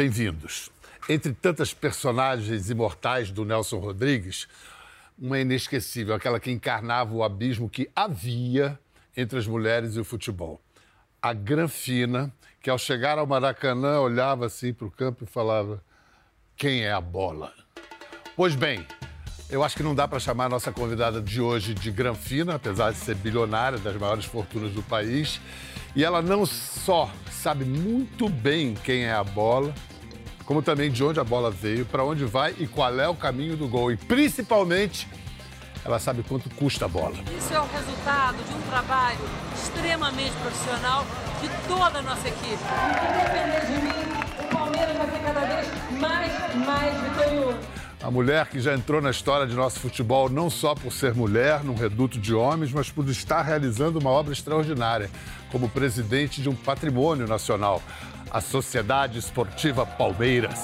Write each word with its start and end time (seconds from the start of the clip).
Bem-vindos. 0.00 0.70
Entre 1.08 1.34
tantas 1.34 1.74
personagens 1.74 2.70
imortais 2.70 3.30
do 3.30 3.44
Nelson 3.44 3.78
Rodrigues, 3.78 4.48
uma 5.18 5.38
inesquecível, 5.38 6.14
aquela 6.14 6.40
que 6.40 6.50
encarnava 6.50 7.14
o 7.14 7.22
abismo 7.22 7.68
que 7.68 7.90
havia 7.94 8.78
entre 9.14 9.38
as 9.38 9.46
mulheres 9.46 9.96
e 9.96 10.00
o 10.00 10.04
futebol. 10.04 10.58
A 11.20 11.34
Granfina, 11.34 12.32
que 12.62 12.70
ao 12.70 12.78
chegar 12.78 13.18
ao 13.18 13.26
Maracanã 13.26 14.00
olhava 14.00 14.46
assim 14.46 14.72
para 14.72 14.86
o 14.86 14.90
campo 14.90 15.24
e 15.24 15.26
falava: 15.26 15.84
Quem 16.56 16.82
é 16.82 16.92
a 16.92 17.00
bola? 17.00 17.52
Pois 18.34 18.54
bem, 18.54 18.86
eu 19.50 19.64
acho 19.64 19.76
que 19.76 19.82
não 19.82 19.94
dá 19.94 20.06
para 20.06 20.20
chamar 20.20 20.46
a 20.46 20.48
nossa 20.48 20.70
convidada 20.70 21.20
de 21.20 21.40
hoje 21.40 21.74
de 21.74 21.90
Granfina, 21.90 22.54
apesar 22.54 22.92
de 22.92 22.98
ser 22.98 23.16
bilionária, 23.16 23.78
das 23.78 23.96
maiores 23.96 24.24
fortunas 24.24 24.72
do 24.72 24.82
país. 24.82 25.40
E 25.94 26.04
ela 26.04 26.22
não 26.22 26.46
só 26.46 27.10
sabe 27.30 27.64
muito 27.64 28.28
bem 28.28 28.74
quem 28.84 29.04
é 29.04 29.12
a 29.12 29.24
bola, 29.24 29.74
como 30.44 30.62
também 30.62 30.90
de 30.90 31.02
onde 31.02 31.18
a 31.18 31.24
bola 31.24 31.50
veio, 31.50 31.84
para 31.84 32.04
onde 32.04 32.24
vai 32.24 32.54
e 32.58 32.66
qual 32.66 32.98
é 32.98 33.08
o 33.08 33.14
caminho 33.14 33.56
do 33.56 33.66
gol. 33.66 33.90
E 33.90 33.96
principalmente, 33.96 35.08
ela 35.84 35.98
sabe 35.98 36.22
quanto 36.22 36.48
custa 36.54 36.84
a 36.84 36.88
bola. 36.88 37.16
Isso 37.36 37.52
é 37.52 37.60
o 37.60 37.66
resultado 37.66 38.36
de 38.36 38.54
um 38.54 38.60
trabalho 38.70 39.18
extremamente 39.52 40.36
profissional 40.36 41.04
de 41.40 41.48
toda 41.66 41.98
a 41.98 42.02
nossa 42.02 42.28
equipe. 42.28 42.62
Independente 43.18 43.66
de 43.66 43.82
mim, 43.82 44.44
o 44.44 44.54
Palmeiras 44.54 44.96
vai 44.96 45.10
ser 45.10 45.18
cada 45.24 45.40
vez 45.40 46.00
mais, 46.00 46.54
mais 46.54 47.02
vitorioso. 47.02 47.79
A 48.02 48.10
mulher 48.10 48.48
que 48.48 48.58
já 48.60 48.74
entrou 48.74 49.02
na 49.02 49.10
história 49.10 49.46
de 49.46 49.54
nosso 49.54 49.78
futebol 49.78 50.30
não 50.30 50.48
só 50.48 50.74
por 50.74 50.90
ser 50.90 51.14
mulher, 51.14 51.62
num 51.62 51.74
reduto 51.74 52.18
de 52.18 52.34
homens, 52.34 52.72
mas 52.72 52.90
por 52.90 53.06
estar 53.08 53.42
realizando 53.42 53.98
uma 53.98 54.10
obra 54.10 54.32
extraordinária 54.32 55.10
como 55.52 55.68
presidente 55.68 56.40
de 56.40 56.48
um 56.48 56.54
patrimônio 56.54 57.26
nacional 57.26 57.82
a 58.30 58.40
Sociedade 58.40 59.18
Esportiva 59.18 59.84
Palmeiras. 59.84 60.58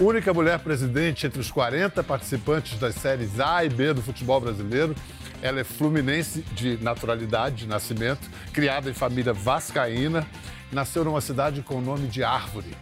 Única 0.00 0.32
mulher 0.32 0.58
presidente 0.60 1.26
entre 1.26 1.38
os 1.40 1.50
40 1.50 2.02
participantes 2.02 2.78
das 2.78 2.94
séries 2.94 3.38
A 3.38 3.62
e 3.64 3.68
B 3.68 3.92
do 3.92 4.00
futebol 4.00 4.40
brasileiro. 4.40 4.94
Ela 5.42 5.60
é 5.60 5.64
fluminense 5.64 6.40
de 6.54 6.78
naturalidade, 6.82 7.56
de 7.56 7.66
nascimento, 7.66 8.26
criada 8.50 8.88
em 8.88 8.94
família 8.94 9.34
vascaína 9.34 10.26
nasceu 10.72 11.04
numa 11.04 11.20
cidade 11.20 11.62
com 11.62 11.76
o 11.76 11.80
nome 11.80 12.06
de 12.06 12.22
árvore, 12.22 12.76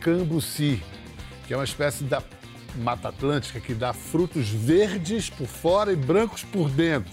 Cambuci, 0.00 0.82
que 1.46 1.52
é 1.52 1.56
uma 1.56 1.64
espécie 1.64 2.04
da 2.04 2.22
Mata 2.76 3.08
Atlântica 3.08 3.60
que 3.60 3.74
dá 3.74 3.92
frutos 3.92 4.48
verdes 4.48 5.28
por 5.28 5.46
fora 5.46 5.92
e 5.92 5.96
brancos 5.96 6.42
por 6.42 6.70
dentro, 6.70 7.12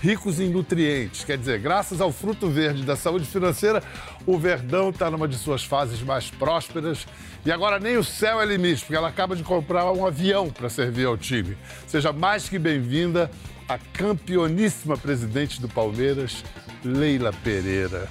ricos 0.00 0.40
em 0.40 0.48
nutrientes. 0.48 1.24
Quer 1.24 1.38
dizer, 1.38 1.58
graças 1.58 2.00
ao 2.00 2.12
fruto 2.12 2.48
verde 2.48 2.82
da 2.84 2.96
saúde 2.96 3.26
financeira, 3.26 3.82
o 4.26 4.38
Verdão 4.38 4.90
está 4.90 5.10
numa 5.10 5.28
de 5.28 5.36
suas 5.36 5.64
fases 5.64 6.00
mais 6.02 6.30
prósperas. 6.30 7.06
E 7.44 7.52
agora 7.52 7.78
nem 7.78 7.96
o 7.96 8.04
céu 8.04 8.40
é 8.40 8.46
limite, 8.46 8.82
porque 8.82 8.96
ela 8.96 9.08
acaba 9.08 9.34
de 9.34 9.42
comprar 9.42 9.90
um 9.92 10.06
avião 10.06 10.50
para 10.50 10.68
servir 10.68 11.06
ao 11.06 11.16
time. 11.16 11.56
Seja 11.86 12.12
mais 12.12 12.48
que 12.48 12.58
bem-vinda 12.58 13.30
a 13.68 13.78
campeoníssima 13.78 14.96
presidente 14.96 15.60
do 15.60 15.68
Palmeiras, 15.68 16.44
Leila 16.84 17.32
Pereira. 17.44 18.08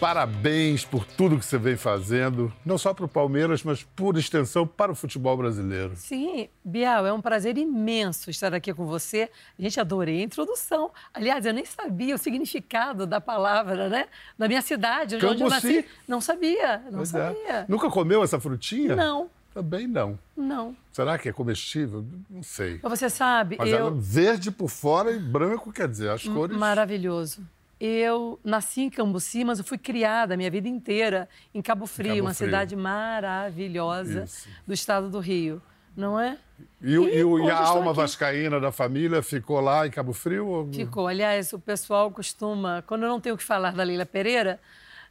Parabéns 0.00 0.84
por 0.84 1.04
tudo 1.04 1.38
que 1.38 1.44
você 1.44 1.56
vem 1.56 1.76
fazendo, 1.76 2.52
não 2.64 2.76
só 2.76 2.92
para 2.92 3.04
o 3.04 3.08
Palmeiras, 3.08 3.62
mas 3.62 3.82
por 3.82 4.16
extensão 4.16 4.66
para 4.66 4.92
o 4.92 4.94
futebol 4.94 5.36
brasileiro. 5.36 5.92
Sim, 5.96 6.48
Bial, 6.64 7.06
é 7.06 7.12
um 7.12 7.20
prazer 7.20 7.56
imenso 7.56 8.30
estar 8.30 8.54
aqui 8.54 8.74
com 8.74 8.86
você. 8.86 9.30
A 9.58 9.62
gente 9.62 9.78
adorei 9.80 10.20
a 10.20 10.24
introdução. 10.24 10.90
Aliás, 11.12 11.46
eu 11.46 11.52
nem 11.52 11.64
sabia 11.64 12.14
o 12.14 12.18
significado 12.18 13.06
da 13.06 13.20
palavra, 13.20 13.88
né? 13.88 14.06
Na 14.36 14.48
minha 14.48 14.62
cidade, 14.62 15.16
onde 15.16 15.42
eu 15.42 15.48
nasci. 15.48 15.86
Não 16.06 16.20
sabia, 16.20 16.82
não 16.90 16.98
pois 16.98 17.14
é. 17.14 17.18
sabia. 17.18 17.52
É. 17.52 17.64
Nunca 17.68 17.88
comeu 17.90 18.22
essa 18.22 18.40
frutinha? 18.40 18.96
Não. 18.96 19.30
Também 19.54 19.86
não. 19.86 20.18
Não. 20.36 20.76
Será 20.92 21.16
que 21.16 21.28
é 21.28 21.32
comestível? 21.32 22.04
Não 22.28 22.42
sei. 22.42 22.78
Você 22.78 23.08
sabe, 23.08 23.56
Mas 23.56 23.70
eu... 23.70 23.86
é 23.86 23.90
verde 23.94 24.50
por 24.50 24.68
fora 24.68 25.12
e 25.12 25.18
branco, 25.18 25.72
quer 25.72 25.88
dizer, 25.88 26.10
as 26.10 26.24
cores... 26.24 26.56
Maravilhoso. 26.56 27.40
Eu 27.80 28.38
nasci 28.44 28.82
em 28.82 28.90
Cambuci, 28.90 29.44
mas 29.44 29.58
eu 29.58 29.64
fui 29.64 29.78
criada 29.78 30.34
a 30.34 30.36
minha 30.36 30.50
vida 30.50 30.68
inteira 30.68 31.28
em 31.52 31.60
Cabo 31.60 31.86
Frio, 31.86 32.10
Cabo 32.10 32.20
uma 32.22 32.34
Frio. 32.34 32.46
cidade 32.48 32.76
maravilhosa 32.76 34.24
Isso. 34.24 34.48
do 34.66 34.72
estado 34.72 35.10
do 35.10 35.18
Rio, 35.18 35.60
não 35.96 36.18
é? 36.18 36.38
E, 36.80 36.94
e, 36.94 37.18
e, 37.18 37.50
a 37.50 37.58
alma 37.58 37.90
aqui. 37.90 38.00
vascaína 38.00 38.60
da 38.60 38.70
família 38.70 39.22
ficou 39.22 39.60
lá 39.60 39.86
em 39.86 39.90
Cabo 39.90 40.12
Frio? 40.12 40.46
Ou... 40.46 40.72
Ficou. 40.72 41.08
Aliás, 41.08 41.52
o 41.52 41.58
pessoal 41.58 42.10
costuma, 42.10 42.84
quando 42.86 43.02
eu 43.02 43.08
não 43.08 43.20
tenho 43.20 43.34
o 43.34 43.38
que 43.38 43.44
falar 43.44 43.72
da 43.72 43.82
Leila 43.82 44.06
Pereira, 44.06 44.60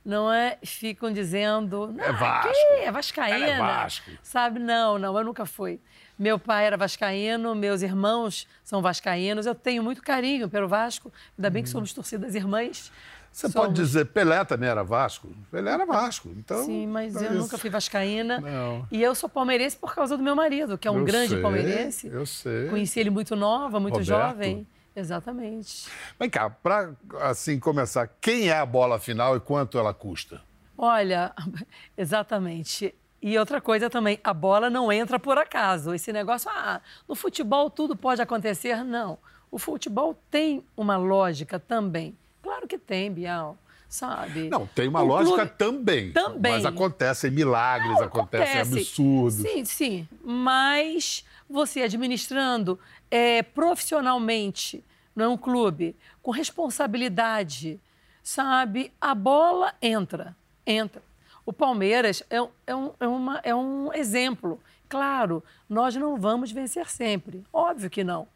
não 0.05 0.31
é? 0.31 0.57
Ficam 0.63 1.11
dizendo. 1.11 1.95
É 1.99 2.11
Vasco. 2.11 2.53
É 2.81 2.91
Vascaína. 2.91 3.37
Ela 3.37 3.47
é 3.47 3.57
Vasco. 3.57 4.11
Sabe? 4.21 4.59
Não, 4.59 4.99
não, 4.99 5.17
eu 5.17 5.23
nunca 5.23 5.45
fui. 5.45 5.79
Meu 6.17 6.37
pai 6.37 6.65
era 6.65 6.77
vascaíno, 6.77 7.55
meus 7.55 7.81
irmãos 7.81 8.47
são 8.63 8.81
vascaínos. 8.81 9.45
Eu 9.45 9.55
tenho 9.55 9.81
muito 9.83 10.01
carinho 10.01 10.47
pelo 10.47 10.67
Vasco. 10.67 11.11
Ainda 11.37 11.49
bem 11.49 11.63
que 11.63 11.69
somos 11.69 11.93
torcidas 11.93 12.35
irmãs. 12.35 12.91
Você 13.31 13.49
somos... 13.49 13.67
pode 13.67 13.73
dizer, 13.73 14.05
Pelé 14.05 14.45
também 14.45 14.69
era 14.69 14.83
Vasco? 14.83 15.27
Pelé 15.49 15.71
era 15.71 15.87
Vasco, 15.87 16.29
então... 16.37 16.63
Sim, 16.65 16.85
mas 16.85 17.15
é 17.15 17.25
eu 17.25 17.31
isso. 17.31 17.33
nunca 17.33 17.57
fui 17.57 17.67
vascaína. 17.67 18.39
Não. 18.39 18.87
E 18.91 19.01
eu 19.01 19.15
sou 19.15 19.27
palmeirense 19.27 19.75
por 19.75 19.95
causa 19.95 20.15
do 20.15 20.21
meu 20.21 20.35
marido, 20.35 20.77
que 20.77 20.87
é 20.87 20.91
um 20.91 20.99
eu 20.99 21.03
grande 21.03 21.29
sei, 21.29 21.41
palmeirense. 21.41 22.07
Eu 22.07 22.27
sei. 22.27 22.69
Conheci 22.69 22.99
ele 22.99 23.09
muito 23.09 23.35
nova, 23.35 23.79
muito 23.79 23.93
Roberto. 23.95 24.07
jovem. 24.07 24.67
Exatamente. 24.95 25.87
Vem 26.19 26.29
cá, 26.29 26.47
para 26.51 26.93
assim 27.21 27.59
começar, 27.59 28.07
quem 28.21 28.49
é 28.49 28.57
a 28.59 28.65
bola 28.67 28.99
final 28.99 29.35
e 29.35 29.39
quanto 29.39 29.79
ela 29.79 29.95
custa? 29.95 30.39
Olha, 30.77 31.33
exatamente. 31.97 32.93
E 33.23 33.39
outra 33.39 33.61
coisa 33.61 33.89
também, 33.89 34.19
a 34.21 34.33
bola 34.33 34.69
não 34.69 34.91
entra 34.91 35.17
por 35.17 35.37
acaso. 35.37 35.93
Esse 35.93 36.11
negócio, 36.11 36.51
ah, 36.53 36.81
no 37.07 37.15
futebol 37.15 37.69
tudo 37.69 37.95
pode 37.95 38.21
acontecer. 38.21 38.83
Não. 38.83 39.17
O 39.49 39.57
futebol 39.57 40.13
tem 40.29 40.61
uma 40.75 40.97
lógica 40.97 41.57
também. 41.57 42.17
Claro 42.41 42.67
que 42.67 42.77
tem, 42.77 43.09
Bial. 43.09 43.57
Sabe? 43.87 44.49
Não, 44.49 44.67
tem 44.67 44.89
uma 44.89 45.01
o 45.01 45.05
lógica 45.05 45.47
clube... 45.47 45.51
também. 45.57 46.11
Também. 46.11 46.51
Mas 46.51 46.65
acontecem 46.65 47.31
milagres, 47.31 47.97
não, 47.97 48.03
acontecem 48.03 48.59
acontece. 48.59 48.79
absurdos. 48.79 49.35
Sim, 49.35 49.63
sim. 49.63 50.07
Mas 50.21 51.23
você 51.49 51.83
administrando 51.83 52.77
é, 53.09 53.41
profissionalmente, 53.41 54.83
não 55.15 55.25
é 55.25 55.29
um 55.29 55.37
clube, 55.37 55.95
com 56.21 56.31
responsabilidade, 56.31 57.79
sabe? 58.21 58.91
A 58.99 59.15
bola 59.15 59.73
entra, 59.81 60.35
entra. 60.67 61.01
O 61.45 61.51
Palmeiras 61.51 62.23
é, 62.29 62.37
é, 62.67 62.75
um, 62.75 62.91
é, 62.99 63.07
uma, 63.07 63.39
é 63.43 63.55
um 63.55 63.93
exemplo. 63.93 64.59
Claro, 64.87 65.43
nós 65.67 65.95
não 65.95 66.17
vamos 66.17 66.51
vencer 66.51 66.89
sempre. 66.89 67.43
Óbvio 67.51 67.89
que 67.89 68.03
não. 68.03 68.27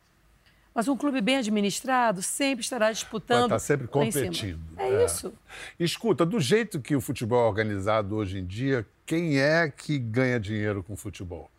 Mas 0.73 0.87
um 0.87 0.95
clube 0.95 1.21
bem 1.21 1.37
administrado 1.37 2.21
sempre 2.21 2.63
estará 2.63 2.91
disputando. 2.91 3.49
Vai 3.49 3.57
estar 3.57 3.59
sempre 3.59 3.87
competindo. 3.87 4.59
É, 4.77 4.89
é, 4.89 5.05
isso. 5.05 5.33
Escuta, 5.79 6.25
do 6.25 6.39
jeito 6.39 6.79
que 6.79 6.95
o 6.95 7.01
futebol 7.01 7.45
é 7.45 7.47
organizado 7.47 8.15
hoje 8.15 8.37
em 8.37 8.45
dia, 8.45 8.85
quem 9.05 9.39
é 9.39 9.69
que 9.69 9.97
ganha 9.97 10.39
dinheiro 10.39 10.83
com 10.83 10.93
o 10.93 10.95
futebol 10.95 11.49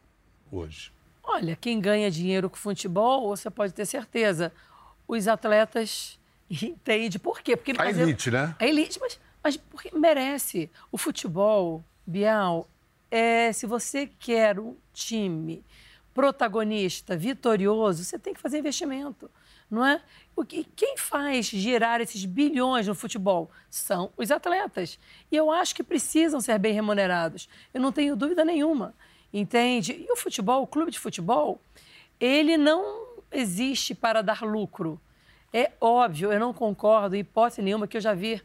hoje? 0.52 0.92
Olha, 1.22 1.56
quem 1.56 1.80
ganha 1.80 2.10
dinheiro 2.10 2.48
com 2.48 2.56
futebol, 2.56 3.28
você 3.28 3.50
pode 3.50 3.74
ter 3.74 3.86
certeza, 3.86 4.52
os 5.08 5.26
atletas 5.26 6.18
entendem 6.48 7.18
por 7.18 7.40
quê? 7.40 7.56
Porque 7.56 7.72
a 7.76 7.90
elite, 7.90 8.30
né? 8.30 8.54
A 8.58 8.66
elite, 8.66 9.00
mas 9.00 9.18
mas 9.48 9.56
porque 9.56 9.90
merece. 9.96 10.70
O 10.92 10.98
futebol, 10.98 11.82
Bial, 12.06 12.68
é, 13.10 13.50
se 13.50 13.64
você 13.64 14.06
quer 14.06 14.60
um 14.60 14.76
time 14.92 15.64
protagonista, 16.12 17.16
vitorioso, 17.16 18.04
você 18.04 18.18
tem 18.18 18.34
que 18.34 18.40
fazer 18.40 18.58
investimento, 18.58 19.30
não 19.70 19.86
é? 19.86 20.02
E 20.52 20.64
quem 20.76 20.98
faz 20.98 21.46
girar 21.46 22.02
esses 22.02 22.26
bilhões 22.26 22.86
no 22.86 22.94
futebol 22.94 23.50
são 23.70 24.12
os 24.18 24.30
atletas. 24.30 24.98
E 25.32 25.36
eu 25.36 25.50
acho 25.50 25.74
que 25.74 25.82
precisam 25.82 26.42
ser 26.42 26.58
bem 26.58 26.74
remunerados. 26.74 27.48
Eu 27.72 27.80
não 27.80 27.90
tenho 27.90 28.14
dúvida 28.14 28.44
nenhuma, 28.44 28.94
entende? 29.32 29.92
E 29.92 30.12
o 30.12 30.16
futebol, 30.16 30.62
o 30.62 30.66
clube 30.66 30.90
de 30.90 30.98
futebol, 30.98 31.58
ele 32.20 32.58
não 32.58 33.16
existe 33.32 33.94
para 33.94 34.20
dar 34.20 34.42
lucro. 34.42 35.00
É 35.54 35.72
óbvio, 35.80 36.30
eu 36.30 36.38
não 36.38 36.52
concordo, 36.52 37.16
hipótese 37.16 37.62
nenhuma, 37.62 37.88
que 37.88 37.96
eu 37.96 38.00
já 38.02 38.12
vi 38.12 38.42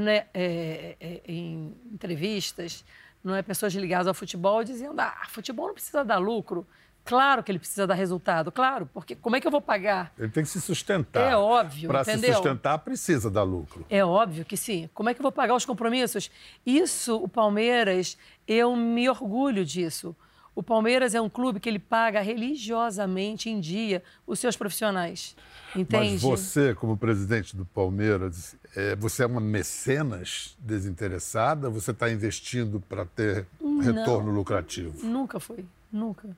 né, 0.00 0.26
é, 0.32 0.96
é, 1.00 1.20
em 1.26 1.74
entrevistas, 1.92 2.84
não 3.22 3.34
é, 3.34 3.42
pessoas 3.42 3.74
ligadas 3.74 4.06
ao 4.06 4.14
futebol 4.14 4.64
dizendo 4.64 5.00
ah, 5.00 5.22
futebol 5.28 5.66
não 5.66 5.74
precisa 5.74 6.04
dar 6.04 6.18
lucro. 6.18 6.66
Claro 7.04 7.42
que 7.42 7.50
ele 7.50 7.58
precisa 7.58 7.84
dar 7.84 7.94
resultado, 7.94 8.52
claro, 8.52 8.88
porque 8.94 9.16
como 9.16 9.34
é 9.34 9.40
que 9.40 9.46
eu 9.46 9.50
vou 9.50 9.60
pagar? 9.60 10.12
Ele 10.16 10.28
tem 10.28 10.44
que 10.44 10.48
se 10.48 10.60
sustentar. 10.60 11.32
É 11.32 11.36
óbvio, 11.36 11.88
Para 11.88 12.04
se 12.04 12.16
sustentar, 12.32 12.78
precisa 12.78 13.28
dar 13.28 13.42
lucro. 13.42 13.84
É 13.90 14.04
óbvio 14.04 14.44
que 14.44 14.56
sim. 14.56 14.88
Como 14.94 15.08
é 15.08 15.14
que 15.14 15.20
eu 15.20 15.24
vou 15.24 15.32
pagar 15.32 15.56
os 15.56 15.64
compromissos? 15.64 16.30
Isso, 16.64 17.16
o 17.16 17.28
Palmeiras, 17.28 18.16
eu 18.46 18.76
me 18.76 19.08
orgulho 19.08 19.64
disso. 19.64 20.14
O 20.54 20.62
Palmeiras 20.62 21.14
é 21.14 21.20
um 21.20 21.30
clube 21.30 21.58
que 21.58 21.68
ele 21.68 21.78
paga 21.78 22.20
religiosamente 22.20 23.48
em 23.48 23.58
dia 23.58 24.02
os 24.26 24.38
seus 24.38 24.54
profissionais. 24.54 25.34
Entende? 25.74 26.12
Mas 26.12 26.22
você, 26.22 26.74
como 26.74 26.96
presidente 26.96 27.56
do 27.56 27.64
Palmeiras, 27.64 28.54
é, 28.76 28.94
você 28.94 29.22
é 29.22 29.26
uma 29.26 29.40
mecenas 29.40 30.54
desinteressada? 30.58 31.70
Você 31.70 31.92
está 31.92 32.10
investindo 32.10 32.80
para 32.80 33.06
ter 33.06 33.46
retorno 33.80 34.30
Não, 34.30 34.38
lucrativo? 34.38 35.06
Nunca 35.06 35.40
foi, 35.40 35.64
nunca. 35.90 36.28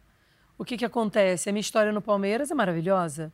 O 0.57 0.65
que, 0.65 0.77
que 0.77 0.85
acontece? 0.85 1.49
A 1.49 1.53
minha 1.53 1.61
história 1.61 1.91
no 1.91 2.01
Palmeiras 2.01 2.53
é 2.53 2.55
maravilhosa. 2.55 3.33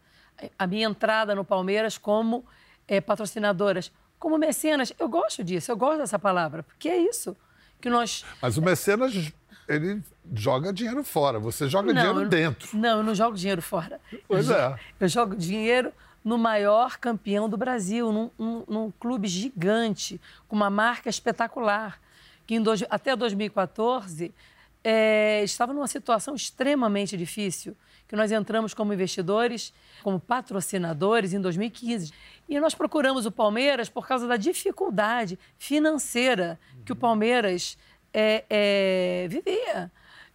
A 0.58 0.66
minha 0.66 0.88
entrada 0.88 1.34
no 1.34 1.44
Palmeiras 1.44 1.98
como 1.98 2.42
é, 2.88 2.98
patrocinadoras, 3.02 3.92
como 4.18 4.38
mecenas, 4.38 4.92
eu 4.98 5.08
gosto 5.08 5.44
disso, 5.44 5.70
eu 5.70 5.76
gosto 5.76 5.98
dessa 5.98 6.18
palavra, 6.18 6.62
porque 6.62 6.88
é 6.88 6.96
isso 6.96 7.36
que 7.80 7.90
nós. 7.90 8.24
Mas 8.40 8.56
o 8.56 8.62
mecenas 8.62 9.32
ele 9.70 10.02
joga 10.34 10.72
dinheiro 10.72 11.04
fora, 11.04 11.38
você 11.38 11.68
joga 11.68 11.92
não, 11.92 12.02
dinheiro 12.02 12.28
dentro. 12.28 12.76
Não, 12.76 12.98
eu 12.98 13.04
não 13.04 13.14
jogo 13.14 13.36
dinheiro 13.36 13.62
fora. 13.62 14.00
Pois 14.26 14.48
eu 14.48 14.56
é. 14.56 14.60
Jogo, 14.60 14.80
eu 15.00 15.08
jogo 15.08 15.36
dinheiro 15.36 15.92
no 16.24 16.36
maior 16.36 16.98
campeão 16.98 17.48
do 17.48 17.56
Brasil, 17.56 18.12
num, 18.12 18.30
num, 18.36 18.64
num 18.68 18.90
clube 18.90 19.28
gigante, 19.28 20.20
com 20.48 20.56
uma 20.56 20.68
marca 20.68 21.08
espetacular, 21.08 22.00
que 22.46 22.58
dois, 22.58 22.84
até 22.90 23.14
2014 23.14 24.34
é, 24.82 25.42
estava 25.44 25.72
numa 25.72 25.86
situação 25.86 26.34
extremamente 26.34 27.16
difícil, 27.16 27.76
que 28.08 28.16
nós 28.16 28.32
entramos 28.32 28.74
como 28.74 28.92
investidores, 28.92 29.72
como 30.02 30.18
patrocinadores 30.18 31.32
em 31.32 31.40
2015. 31.40 32.12
E 32.48 32.58
nós 32.58 32.74
procuramos 32.74 33.24
o 33.24 33.30
Palmeiras 33.30 33.88
por 33.88 34.06
causa 34.06 34.26
da 34.26 34.36
dificuldade 34.36 35.38
financeira 35.56 36.58
que 36.84 36.92
o 36.92 36.96
Palmeiras 36.96 37.78
é, 38.12 38.44
é, 38.48 39.28
vivia. 39.28 39.90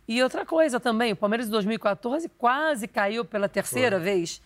E 0.07 0.21
outra 0.21 0.45
coisa 0.45 0.79
também, 0.79 1.13
o 1.13 1.15
Palmeiras 1.15 1.47
em 1.47 1.51
2014 1.51 2.29
quase 2.29 2.87
caiu 2.87 3.25
pela 3.25 3.49
terceira 3.49 3.97
Foi. 3.97 4.05
vez. 4.05 4.41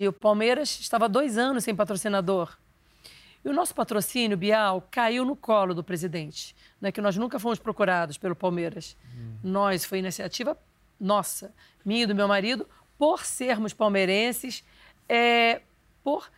E 0.00 0.08
o 0.08 0.12
Palmeiras 0.12 0.80
estava 0.80 1.08
dois 1.08 1.36
anos 1.36 1.64
sem 1.64 1.74
patrocinador. 1.74 2.56
E 3.44 3.48
o 3.48 3.52
nosso 3.52 3.74
patrocínio, 3.74 4.36
Bial, 4.36 4.86
caiu 4.90 5.24
no 5.24 5.34
colo 5.34 5.74
do 5.74 5.82
presidente, 5.82 6.54
né, 6.80 6.92
que 6.92 7.00
nós 7.00 7.16
nunca 7.16 7.38
fomos 7.38 7.58
procurados 7.58 8.16
pelo 8.16 8.36
Palmeiras. 8.36 8.96
Hum. 9.14 9.36
Nós, 9.42 9.84
foi 9.84 9.98
iniciativa 9.98 10.56
nossa, 10.98 11.52
minha 11.84 12.04
e 12.04 12.06
do 12.06 12.14
meu 12.14 12.28
marido, 12.28 12.68
por 12.96 13.24
sermos 13.24 13.72
palmeirenses, 13.72 14.64
é, 15.08 15.60
por 16.04 16.30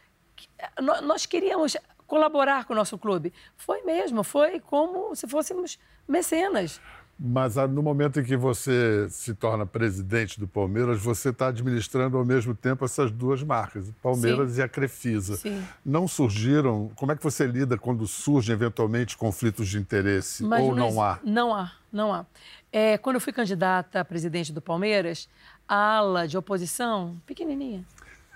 nós 1.03 1.27
queríamos 1.27 1.77
colaborar 2.07 2.65
com 2.65 2.73
o 2.73 2.77
nosso 2.77 2.97
clube. 2.97 3.33
Foi 3.57 3.83
mesmo, 3.83 4.25
foi 4.25 4.59
como 4.59 5.15
se 5.15 5.29
fôssemos 5.29 5.79
mecenas. 6.07 6.81
Mas 7.19 7.57
ah, 7.57 7.67
no 7.69 7.83
momento 7.83 8.19
em 8.19 8.25
que 8.25 8.37
você 8.37 9.07
se 9.09 9.35
torna 9.35 9.65
presidente 9.65 10.39
do 10.39 10.49
Palmeiras, 10.49 11.01
você 11.01 11.29
está 11.29 11.49
administrando 11.49 12.19
ao 12.19 12.25
mesmo 12.25 12.55
tempo 12.55 12.85
essas 12.85 13.11
duas 13.11 13.43
marcas, 13.43 13.91
Palmeiras 14.03 14.53
Sim. 14.53 14.61
e 14.61 14.63
a 14.63 14.69
Crefisa. 14.69 15.37
Sim. 15.37 15.65
Não 15.85 16.09
surgiram? 16.09 16.91
Como 16.97 17.13
é 17.13 17.17
que 17.17 17.23
você 17.23 17.47
lida 17.47 17.79
quando 17.79 18.07
surgem 18.07 18.53
eventualmente 18.53 19.17
conflitos 19.17 19.69
de 19.69 19.79
interesse? 19.79 20.43
Mas, 20.43 20.61
ou 20.61 20.75
não 20.75 21.01
há? 21.01 21.21
Não 21.23 21.55
há, 21.55 21.73
não 21.93 22.13
há. 22.13 22.27
É, 22.73 22.99
quando 22.99 23.15
eu 23.15 23.21
fui 23.21 23.33
candidata 23.33 24.01
a 24.01 24.05
presidente 24.05 24.53
do 24.53 24.61
Palmeiras, 24.61 25.29
a 25.69 25.99
ala 25.99 26.27
de 26.27 26.37
oposição, 26.37 27.17
pequenininha, 27.25 27.85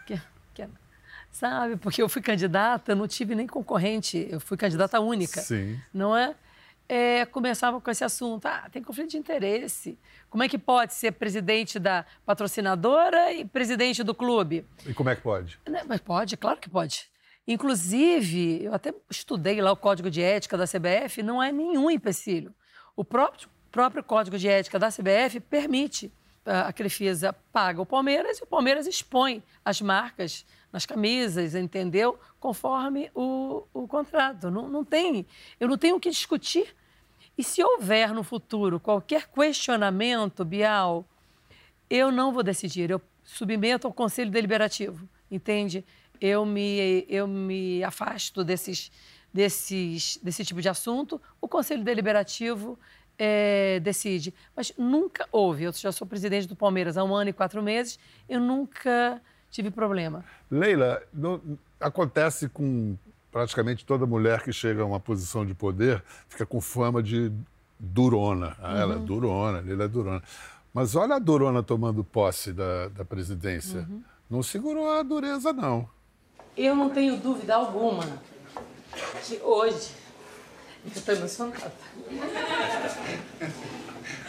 que, 0.07 0.21
que, 0.55 0.65
sabe? 1.33 1.77
Porque 1.77 2.01
eu 2.01 2.09
fui 2.09 2.23
candidata, 2.23 2.95
não 2.95 3.09
tive 3.09 3.35
nem 3.35 3.49
concorrente, 3.49 4.29
eu 4.31 4.39
fui 4.39 4.57
candidata 4.57 5.01
única. 5.01 5.41
Sim. 5.41 5.81
Não 5.93 6.17
é? 6.17 6.37
É, 6.89 7.27
começava 7.27 7.81
com 7.81 7.91
esse 7.91 8.03
assunto. 8.03 8.47
Ah, 8.47 8.69
tem 8.73 8.83
conflito 8.83 9.11
de 9.11 9.19
interesse. 9.19 9.99
Como 10.31 10.43
é 10.43 10.49
que 10.49 10.57
pode 10.57 10.95
ser 10.95 11.13
presidente 11.13 11.79
da 11.79 12.07
patrocinadora 12.25 13.33
e 13.33 13.45
presidente 13.45 14.03
do 14.03 14.15
clube? 14.15 14.65
E 14.87 14.95
como 14.95 15.11
é 15.11 15.17
que 15.17 15.23
pode? 15.23 15.59
Né, 15.69 15.83
mas 15.87 16.01
pode, 16.01 16.37
claro 16.37 16.59
que 16.59 16.71
pode. 16.71 17.11
Inclusive, 17.47 18.65
eu 18.65 18.75
até 18.75 18.95
estudei 19.11 19.61
lá 19.61 19.73
o 19.73 19.77
código 19.77 20.11
de 20.11 20.23
ética 20.23 20.57
da 20.57 20.67
CBF, 20.67 21.23
não 21.23 21.43
é 21.43 21.51
nenhum 21.51 21.91
empecilho. 21.91 22.55
O 22.95 23.05
próprio, 23.05 23.49
próprio 23.71 24.03
código 24.03 24.39
de 24.39 24.49
ética 24.49 24.79
da 24.79 24.89
CBF 24.89 25.41
permite 25.41 26.13
a 26.49 26.73
Crefisa 26.73 27.33
paga 27.53 27.81
o 27.83 27.87
Palmeiras 27.87 28.39
e 28.39 28.43
o 28.43 28.47
Palmeiras 28.47 28.87
expõe 28.87 29.43
as 29.65 29.81
marcas 29.81 30.47
nas 30.73 30.87
camisas, 30.87 31.55
entendeu? 31.55 32.19
Conforme 32.41 33.11
o, 33.15 33.65
o 33.73 33.87
contrato. 33.87 34.51
Não, 34.51 34.69
não 34.69 34.85
tem, 34.85 35.27
eu 35.59 35.69
não 35.69 35.79
tenho 35.79 35.97
o 35.97 36.01
que 36.01 36.11
discutir 36.11 36.75
e 37.39 37.45
se 37.45 37.63
houver 37.63 38.13
no 38.13 38.25
futuro 38.25 38.81
qualquer 38.81 39.29
questionamento, 39.29 40.45
Bial, 40.45 41.07
eu 41.89 42.11
não 42.11 42.33
vou 42.33 42.43
decidir, 42.43 42.91
eu 42.91 43.01
submeto 43.23 43.87
ao 43.87 43.93
Conselho 43.93 44.29
Deliberativo, 44.29 45.09
entende? 45.31 45.85
Eu 46.21 46.45
me, 46.45 47.07
eu 47.09 47.29
me 47.29 47.85
afasto 47.85 48.43
desses, 48.43 48.91
desses, 49.33 50.19
desse 50.21 50.45
tipo 50.45 50.61
de 50.61 50.69
assunto, 50.69 51.23
o 51.41 51.47
Conselho 51.47 51.85
Deliberativo 51.85 52.77
é, 53.19 53.81
decide. 53.81 54.33
Mas 54.55 54.73
nunca 54.79 55.27
houve, 55.33 55.65
eu 55.65 55.73
já 55.73 55.91
sou 55.91 56.07
presidente 56.07 56.47
do 56.47 56.55
Palmeiras 56.55 56.97
há 56.97 57.05
um 57.05 57.15
ano 57.15 57.31
e 57.31 57.33
quatro 57.33 57.63
meses, 57.63 57.99
eu 58.29 58.41
nunca 58.41 59.21
tive 59.51 59.71
problema. 59.71 60.25
Leila, 60.51 61.03
no, 61.13 61.59
acontece 61.81 62.49
com 62.49 62.97
praticamente 63.31 63.85
toda 63.85 64.07
mulher 64.07 64.43
que 64.43 64.53
chega 64.53 64.83
a 64.83 64.87
uma 64.87 65.01
posição 65.01 65.45
de 65.45 65.55
poder 65.55 66.03
fica 66.29 66.47
com 66.47 66.61
fama 66.61 67.03
de 67.03 67.33
durona. 67.79 68.57
Ah, 68.61 68.73
uhum. 68.73 68.79
Ela 68.79 68.95
é 68.95 68.99
durona, 68.99 69.59
ele 69.67 69.83
é 69.83 69.89
durona. 69.89 70.23
Mas 70.73 70.95
olha 70.95 71.17
a 71.17 71.19
durona 71.19 71.63
tomando 71.63 72.05
posse 72.05 72.53
da, 72.53 72.89
da 72.89 73.05
presidência. 73.05 73.81
Uhum. 73.81 74.03
Não 74.31 74.43
segurou 74.43 74.91
a 74.91 75.03
dureza, 75.03 75.53
não. 75.53 75.89
Eu 76.57 76.75
não 76.75 76.91
tenho 76.91 77.17
dúvida 77.17 77.55
alguma 77.55 78.05
que 79.25 79.41
hoje. 79.43 79.91
Eu 80.95 80.99
estou 80.99 81.15
emocionada. 81.15 81.73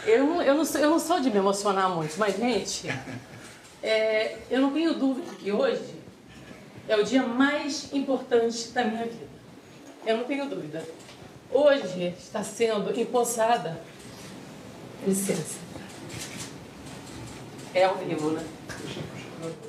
Eu 0.06 0.24
não, 0.24 0.42
eu, 0.42 0.54
não 0.54 0.64
sou, 0.64 0.80
eu 0.80 0.90
não 0.90 0.98
sou 0.98 1.20
de 1.20 1.30
me 1.30 1.36
emocionar 1.36 1.88
muito, 1.88 2.18
mas, 2.18 2.36
gente, 2.36 2.88
é, 3.82 4.36
eu 4.50 4.60
não 4.60 4.72
tenho 4.72 4.94
dúvida 4.94 5.34
que 5.36 5.50
hoje 5.50 5.94
é 6.88 6.96
o 6.96 7.04
dia 7.04 7.22
mais 7.22 7.92
importante 7.92 8.68
da 8.68 8.84
minha 8.84 9.04
vida. 9.04 9.28
Eu 10.06 10.18
não 10.18 10.24
tenho 10.24 10.48
dúvida. 10.48 10.86
Hoje 11.50 12.14
está 12.18 12.42
sendo 12.42 12.98
empossada. 12.98 13.80
Licença. 15.06 15.58
É 17.72 17.84
ao 17.84 17.96
vivo, 17.96 18.32
né? 18.32 18.44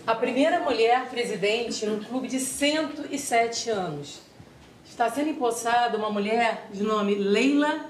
A 0.05 0.15
primeira 0.15 0.59
mulher 0.59 1.09
presidente 1.09 1.85
num 1.85 2.03
clube 2.03 2.27
de 2.27 2.39
107 2.39 3.69
anos. 3.69 4.30
Está 5.01 5.15
sendo 5.15 5.31
empossada 5.31 5.97
uma 5.97 6.11
mulher 6.11 6.67
de 6.71 6.83
nome 6.83 7.15
Leila 7.15 7.87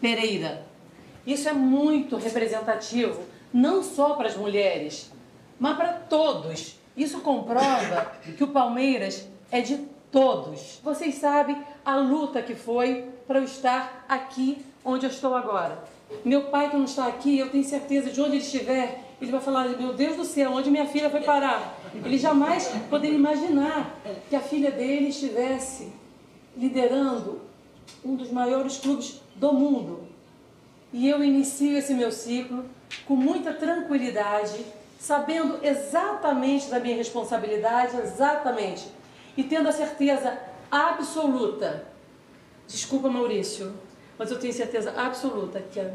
Pereira. 0.00 0.64
Isso 1.26 1.46
é 1.50 1.52
muito 1.52 2.16
representativo, 2.16 3.24
não 3.52 3.82
só 3.82 4.14
para 4.14 4.28
as 4.28 4.36
mulheres, 4.38 5.12
mas 5.60 5.76
para 5.76 5.92
todos 5.92 6.76
isso 6.96 7.20
comprova 7.20 8.10
que 8.38 8.42
o 8.42 8.48
Palmeiras 8.48 9.28
é 9.52 9.60
de 9.60 9.76
todos. 10.10 10.80
Vocês 10.82 11.16
sabem 11.16 11.62
a 11.84 11.96
luta 11.96 12.40
que 12.40 12.54
foi 12.54 13.04
para 13.26 13.38
eu 13.38 13.44
estar 13.44 14.06
aqui 14.08 14.64
onde 14.82 15.04
eu 15.04 15.10
estou 15.10 15.34
agora. 15.34 15.84
Meu 16.24 16.44
pai 16.44 16.70
que 16.70 16.76
não 16.78 16.86
está 16.86 17.06
aqui, 17.06 17.38
eu 17.38 17.50
tenho 17.50 17.64
certeza 17.64 18.10
de 18.10 18.18
onde 18.18 18.30
ele 18.30 18.38
estiver, 18.38 19.04
ele 19.20 19.30
vai 19.30 19.42
falar: 19.42 19.68
Meu 19.78 19.92
Deus 19.92 20.16
do 20.16 20.24
céu, 20.24 20.52
onde 20.52 20.70
minha 20.70 20.86
filha 20.86 21.10
foi 21.10 21.20
parar? 21.20 21.78
Ele 21.94 22.16
jamais 22.16 22.66
poderia 22.88 23.18
imaginar 23.18 23.94
que 24.30 24.34
a 24.34 24.40
filha 24.40 24.70
dele 24.70 25.08
estivesse 25.08 26.05
liderando 26.56 27.40
um 28.04 28.16
dos 28.16 28.30
maiores 28.30 28.78
clubes 28.78 29.20
do 29.34 29.52
mundo. 29.52 30.08
E 30.92 31.08
eu 31.08 31.22
inicio 31.22 31.76
esse 31.76 31.92
meu 31.94 32.10
ciclo 32.10 32.64
com 33.06 33.14
muita 33.16 33.52
tranquilidade, 33.52 34.64
sabendo 34.98 35.58
exatamente 35.62 36.70
da 36.70 36.80
minha 36.80 36.96
responsabilidade, 36.96 37.96
exatamente, 37.98 38.88
e 39.36 39.44
tendo 39.44 39.68
a 39.68 39.72
certeza 39.72 40.38
absoluta. 40.70 41.86
Desculpa, 42.66 43.08
Maurício, 43.08 43.74
mas 44.18 44.30
eu 44.30 44.38
tenho 44.38 44.52
certeza 44.52 44.92
absoluta 44.96 45.60
que 45.60 45.78
a 45.78 45.92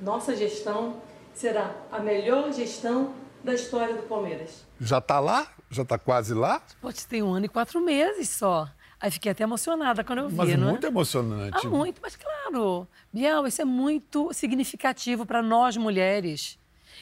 nossa 0.00 0.36
gestão 0.36 0.96
será 1.34 1.74
a 1.90 1.98
melhor 1.98 2.52
gestão 2.52 3.12
da 3.42 3.54
história 3.54 3.94
do 3.94 4.02
Palmeiras. 4.02 4.64
Já 4.80 4.98
está 4.98 5.18
lá? 5.18 5.52
Já 5.70 5.82
está 5.82 5.98
quase 5.98 6.34
lá? 6.34 6.62
Pode 6.80 7.06
ter 7.06 7.22
um 7.22 7.32
ano 7.32 7.46
e 7.46 7.48
quatro 7.48 7.80
meses 7.80 8.28
só. 8.28 8.68
Aí 9.00 9.10
fiquei 9.10 9.32
até 9.32 9.44
emocionada 9.44 10.04
quando 10.04 10.18
eu 10.18 10.28
vi, 10.28 10.36
mas 10.36 10.58
não 10.58 10.68
muito 10.68 10.84
é? 10.84 10.90
emocionante. 10.90 11.66
Ah, 11.66 11.70
muito, 11.70 12.00
mas 12.02 12.16
claro. 12.16 12.86
Bial, 13.10 13.46
isso 13.46 13.62
é 13.62 13.64
muito 13.64 14.30
significativo 14.34 15.24
para 15.24 15.40
nós 15.42 15.76
mulheres. 15.76 16.58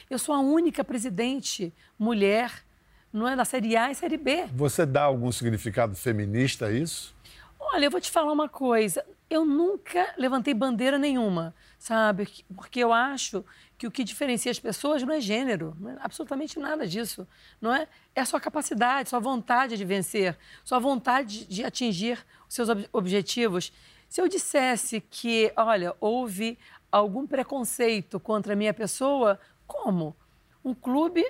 Eu 0.08 0.18
sou 0.18 0.32
a 0.34 0.38
única 0.38 0.84
presidente 0.84 1.74
mulher, 1.98 2.64
não 3.12 3.26
é, 3.26 3.34
na 3.34 3.44
Série 3.44 3.76
A 3.76 3.90
e 3.90 3.96
Série 3.96 4.16
B. 4.16 4.46
Você 4.54 4.86
dá 4.86 5.02
algum 5.02 5.32
significado 5.32 5.96
feminista 5.96 6.66
a 6.66 6.72
isso? 6.72 7.12
Olha, 7.58 7.86
eu 7.86 7.90
vou 7.90 8.00
te 8.00 8.10
falar 8.12 8.32
uma 8.32 8.48
coisa. 8.48 9.04
Eu 9.28 9.44
nunca 9.44 10.14
levantei 10.16 10.54
bandeira 10.54 10.98
nenhuma, 10.98 11.52
sabe? 11.78 12.28
Porque 12.54 12.80
eu 12.80 12.92
acho 12.92 13.44
que 13.78 13.86
o 13.86 13.90
que 13.90 14.02
diferencia 14.02 14.50
as 14.50 14.58
pessoas 14.58 15.02
não 15.02 15.14
é 15.14 15.20
gênero, 15.20 15.76
não 15.78 15.90
é 15.90 15.96
absolutamente 16.00 16.58
nada 16.58 16.86
disso, 16.86 17.26
não 17.60 17.72
é? 17.72 17.86
É 18.14 18.20
a 18.20 18.26
sua 18.26 18.40
capacidade, 18.40 19.08
sua 19.08 19.20
vontade 19.20 19.76
de 19.76 19.84
vencer, 19.84 20.36
sua 20.64 20.80
vontade 20.80 21.44
de 21.46 21.64
atingir 21.64 22.18
os 22.48 22.54
seus 22.54 22.68
ob 22.68 22.88
objetivos. 22.92 23.72
Se 24.08 24.20
eu 24.20 24.28
dissesse 24.28 25.00
que, 25.00 25.52
olha, 25.56 25.94
houve 26.00 26.58
algum 26.90 27.26
preconceito 27.26 28.18
contra 28.18 28.54
a 28.54 28.56
minha 28.56 28.74
pessoa, 28.74 29.38
como? 29.66 30.16
Um 30.64 30.74
clube 30.74 31.24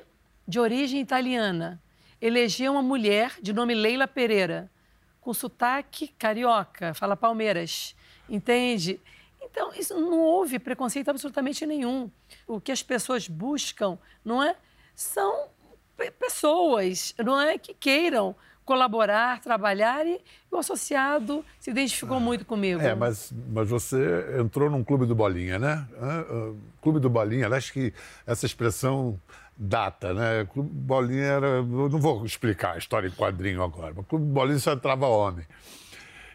de 0.47 0.59
origem 0.59 1.01
italiana 1.01 1.81
elegeu 2.21 2.73
uma 2.73 2.83
mulher 2.83 3.37
de 3.41 3.53
nome 3.53 3.75
Leila 3.75 4.09
Pereira, 4.09 4.71
com 5.21 5.35
sotaque 5.35 6.09
carioca, 6.19 6.95
fala 6.95 7.17
Palmeiras, 7.17 7.95
entende? 8.29 9.01
Então, 9.59 9.73
isso 9.77 9.93
não 9.93 10.21
houve 10.21 10.57
preconceito 10.61 11.09
absolutamente 11.09 11.67
nenhum. 11.67 12.09
O 12.47 12.61
que 12.61 12.71
as 12.71 12.81
pessoas 12.81 13.27
buscam, 13.27 13.99
não 14.25 14.41
é? 14.41 14.55
São 14.95 15.49
pessoas, 16.17 17.13
não 17.19 17.41
é? 17.41 17.59
Que 17.59 17.75
queiram 17.75 18.37
colaborar, 18.65 19.41
trabalhar 19.41 20.07
e 20.07 20.21
o 20.49 20.59
associado 20.59 21.45
se 21.59 21.71
identificou 21.71 22.21
muito 22.21 22.45
comigo. 22.45 22.81
É, 22.81 22.95
mas, 22.95 23.33
mas 23.49 23.69
você 23.69 24.39
entrou 24.39 24.71
num 24.71 24.85
clube 24.85 25.07
do 25.07 25.15
Bolinha, 25.17 25.59
né? 25.59 25.85
Ah, 26.01 26.53
clube 26.81 27.01
do 27.01 27.11
Bolinha, 27.11 27.49
acho 27.49 27.73
que 27.73 27.93
essa 28.25 28.47
expressão 28.47 29.21
data, 29.57 30.15
né? 30.15 30.47
Clube 30.53 30.71
Bolinha 30.71 31.25
era. 31.25 31.47
Eu 31.47 31.89
não 31.89 31.99
vou 31.99 32.25
explicar 32.25 32.75
a 32.75 32.79
história 32.79 33.09
em 33.09 33.13
quadrinho 33.13 33.61
agora, 33.61 33.93
mas 33.97 34.07
Clube 34.07 34.25
do 34.25 34.33
Bolinha 34.33 34.61
só 34.61 34.73
entrava 34.73 35.09
homem. 35.09 35.45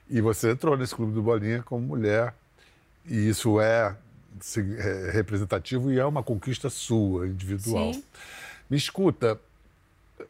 E 0.09 0.19
você 0.19 0.51
entrou 0.51 0.75
nesse 0.75 0.93
Clube 0.93 1.13
do 1.13 1.21
Bolinha 1.21 1.63
como 1.63 1.87
mulher 1.87 2.33
e 3.05 3.29
isso 3.29 3.59
é, 3.59 3.95
é 4.77 5.11
representativo 5.11 5.91
e 5.91 5.99
é 5.99 6.05
uma 6.05 6.23
conquista 6.23 6.69
sua, 6.69 7.27
individual. 7.27 7.93
Sim. 7.93 8.03
Me 8.69 8.77
escuta, 8.77 9.39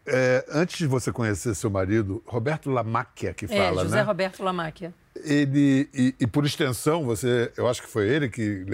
é, 0.05 0.45
antes 0.49 0.77
de 0.77 0.87
você 0.87 1.11
conhecer 1.11 1.55
seu 1.55 1.69
marido, 1.69 2.21
Roberto 2.25 2.69
Lamáquia 2.69 3.33
que 3.33 3.45
é, 3.45 3.47
fala, 3.47 3.81
é, 3.81 3.83
José 3.85 3.95
né? 3.97 4.01
Roberto 4.01 4.43
Lamáquia. 4.43 4.93
Ele, 5.15 5.87
e, 5.93 6.15
e, 6.19 6.27
por 6.27 6.45
extensão, 6.45 7.03
você, 7.03 7.51
eu 7.55 7.67
acho 7.67 7.81
que 7.81 7.87
foi 7.87 8.09
ele 8.09 8.29
que 8.29 8.65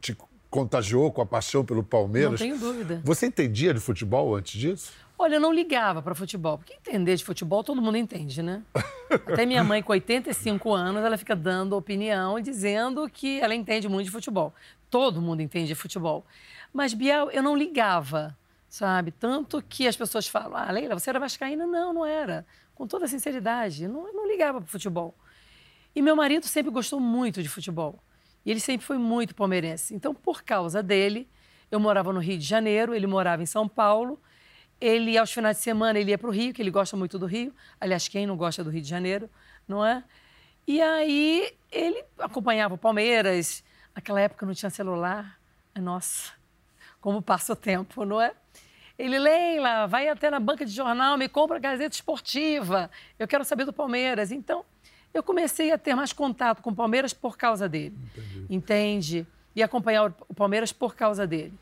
te 0.00 0.16
contagiou 0.48 1.12
com 1.12 1.20
a 1.20 1.26
paixão 1.26 1.64
pelo 1.64 1.82
Palmeiras. 1.82 2.32
Não 2.32 2.38
tenho 2.38 2.58
dúvida. 2.58 3.00
Você 3.04 3.26
entendia 3.26 3.72
de 3.74 3.80
futebol 3.80 4.34
antes 4.34 4.58
disso? 4.58 4.92
Olha, 5.18 5.36
eu 5.36 5.40
não 5.40 5.52
ligava 5.52 6.02
para 6.02 6.14
futebol, 6.14 6.58
porque 6.58 6.74
entender 6.74 7.16
de 7.16 7.24
futebol 7.24 7.62
todo 7.62 7.80
mundo 7.80 7.96
entende, 7.96 8.42
né? 8.42 8.62
Até 9.10 9.46
minha 9.46 9.62
mãe, 9.62 9.82
com 9.82 9.92
85 9.92 10.72
anos, 10.72 11.04
ela 11.04 11.16
fica 11.16 11.36
dando 11.36 11.76
opinião 11.76 12.38
e 12.38 12.42
dizendo 12.42 13.08
que 13.08 13.40
ela 13.40 13.54
entende 13.54 13.88
muito 13.88 14.06
de 14.06 14.10
futebol. 14.10 14.52
Todo 14.90 15.20
mundo 15.20 15.40
entende 15.40 15.68
de 15.68 15.74
futebol. 15.74 16.24
Mas, 16.72 16.94
Biel, 16.94 17.30
eu 17.30 17.42
não 17.42 17.56
ligava, 17.56 18.36
sabe? 18.68 19.10
Tanto 19.10 19.62
que 19.62 19.86
as 19.86 19.96
pessoas 19.96 20.26
falam, 20.26 20.56
ah, 20.56 20.70
Leila, 20.72 20.98
você 20.98 21.10
era 21.10 21.20
vascaína? 21.20 21.66
Não, 21.66 21.92
não 21.92 22.06
era. 22.06 22.46
Com 22.74 22.86
toda 22.86 23.06
sinceridade, 23.06 23.86
não, 23.86 24.06
eu 24.08 24.14
não 24.14 24.26
ligava 24.26 24.60
para 24.60 24.68
futebol. 24.68 25.14
E 25.94 26.00
meu 26.00 26.16
marido 26.16 26.46
sempre 26.46 26.70
gostou 26.70 26.98
muito 26.98 27.42
de 27.42 27.48
futebol. 27.48 28.02
E 28.44 28.50
ele 28.50 28.60
sempre 28.60 28.86
foi 28.86 28.98
muito 28.98 29.34
palmeirense. 29.34 29.94
Então, 29.94 30.14
por 30.14 30.42
causa 30.42 30.82
dele, 30.82 31.28
eu 31.70 31.78
morava 31.78 32.12
no 32.12 32.20
Rio 32.20 32.38
de 32.38 32.44
Janeiro, 32.44 32.94
ele 32.94 33.06
morava 33.06 33.42
em 33.42 33.46
São 33.46 33.68
Paulo, 33.68 34.18
ele, 34.82 35.16
aos 35.16 35.32
finais 35.32 35.58
de 35.58 35.62
semana, 35.62 35.96
ele 35.96 36.10
ia 36.10 36.18
para 36.18 36.28
o 36.28 36.32
Rio, 36.32 36.52
que 36.52 36.60
ele 36.60 36.70
gosta 36.70 36.96
muito 36.96 37.16
do 37.16 37.24
Rio. 37.24 37.54
Aliás, 37.80 38.08
quem 38.08 38.26
não 38.26 38.36
gosta 38.36 38.64
do 38.64 38.70
Rio 38.70 38.82
de 38.82 38.88
Janeiro, 38.88 39.30
não 39.66 39.86
é? 39.86 40.02
E 40.66 40.82
aí 40.82 41.54
ele 41.70 42.04
acompanhava 42.18 42.74
o 42.74 42.78
Palmeiras. 42.78 43.62
Naquela 43.94 44.20
época 44.20 44.44
não 44.44 44.52
tinha 44.52 44.70
celular. 44.70 45.38
Nossa, 45.76 46.32
como 47.00 47.22
passa 47.22 47.52
o 47.52 47.56
tempo, 47.56 48.04
não 48.04 48.20
é? 48.20 48.32
Ele, 48.98 49.20
Leila, 49.20 49.86
vai 49.86 50.08
até 50.08 50.28
na 50.28 50.40
banca 50.40 50.66
de 50.66 50.72
jornal, 50.72 51.16
me 51.16 51.28
compra 51.28 51.58
a 51.58 51.60
Gazeta 51.60 51.94
Esportiva. 51.94 52.90
Eu 53.18 53.28
quero 53.28 53.44
saber 53.44 53.64
do 53.64 53.72
Palmeiras. 53.72 54.32
Então, 54.32 54.64
eu 55.14 55.22
comecei 55.22 55.70
a 55.70 55.78
ter 55.78 55.94
mais 55.94 56.12
contato 56.12 56.60
com 56.60 56.70
o 56.70 56.74
Palmeiras 56.74 57.12
por 57.12 57.36
causa 57.36 57.68
dele. 57.68 57.96
Entendi. 58.16 58.46
Entende? 58.50 59.26
E 59.54 59.62
acompanhar 59.62 60.12
o 60.28 60.34
Palmeiras 60.34 60.72
por 60.72 60.96
causa 60.96 61.24
dele. 61.24 61.54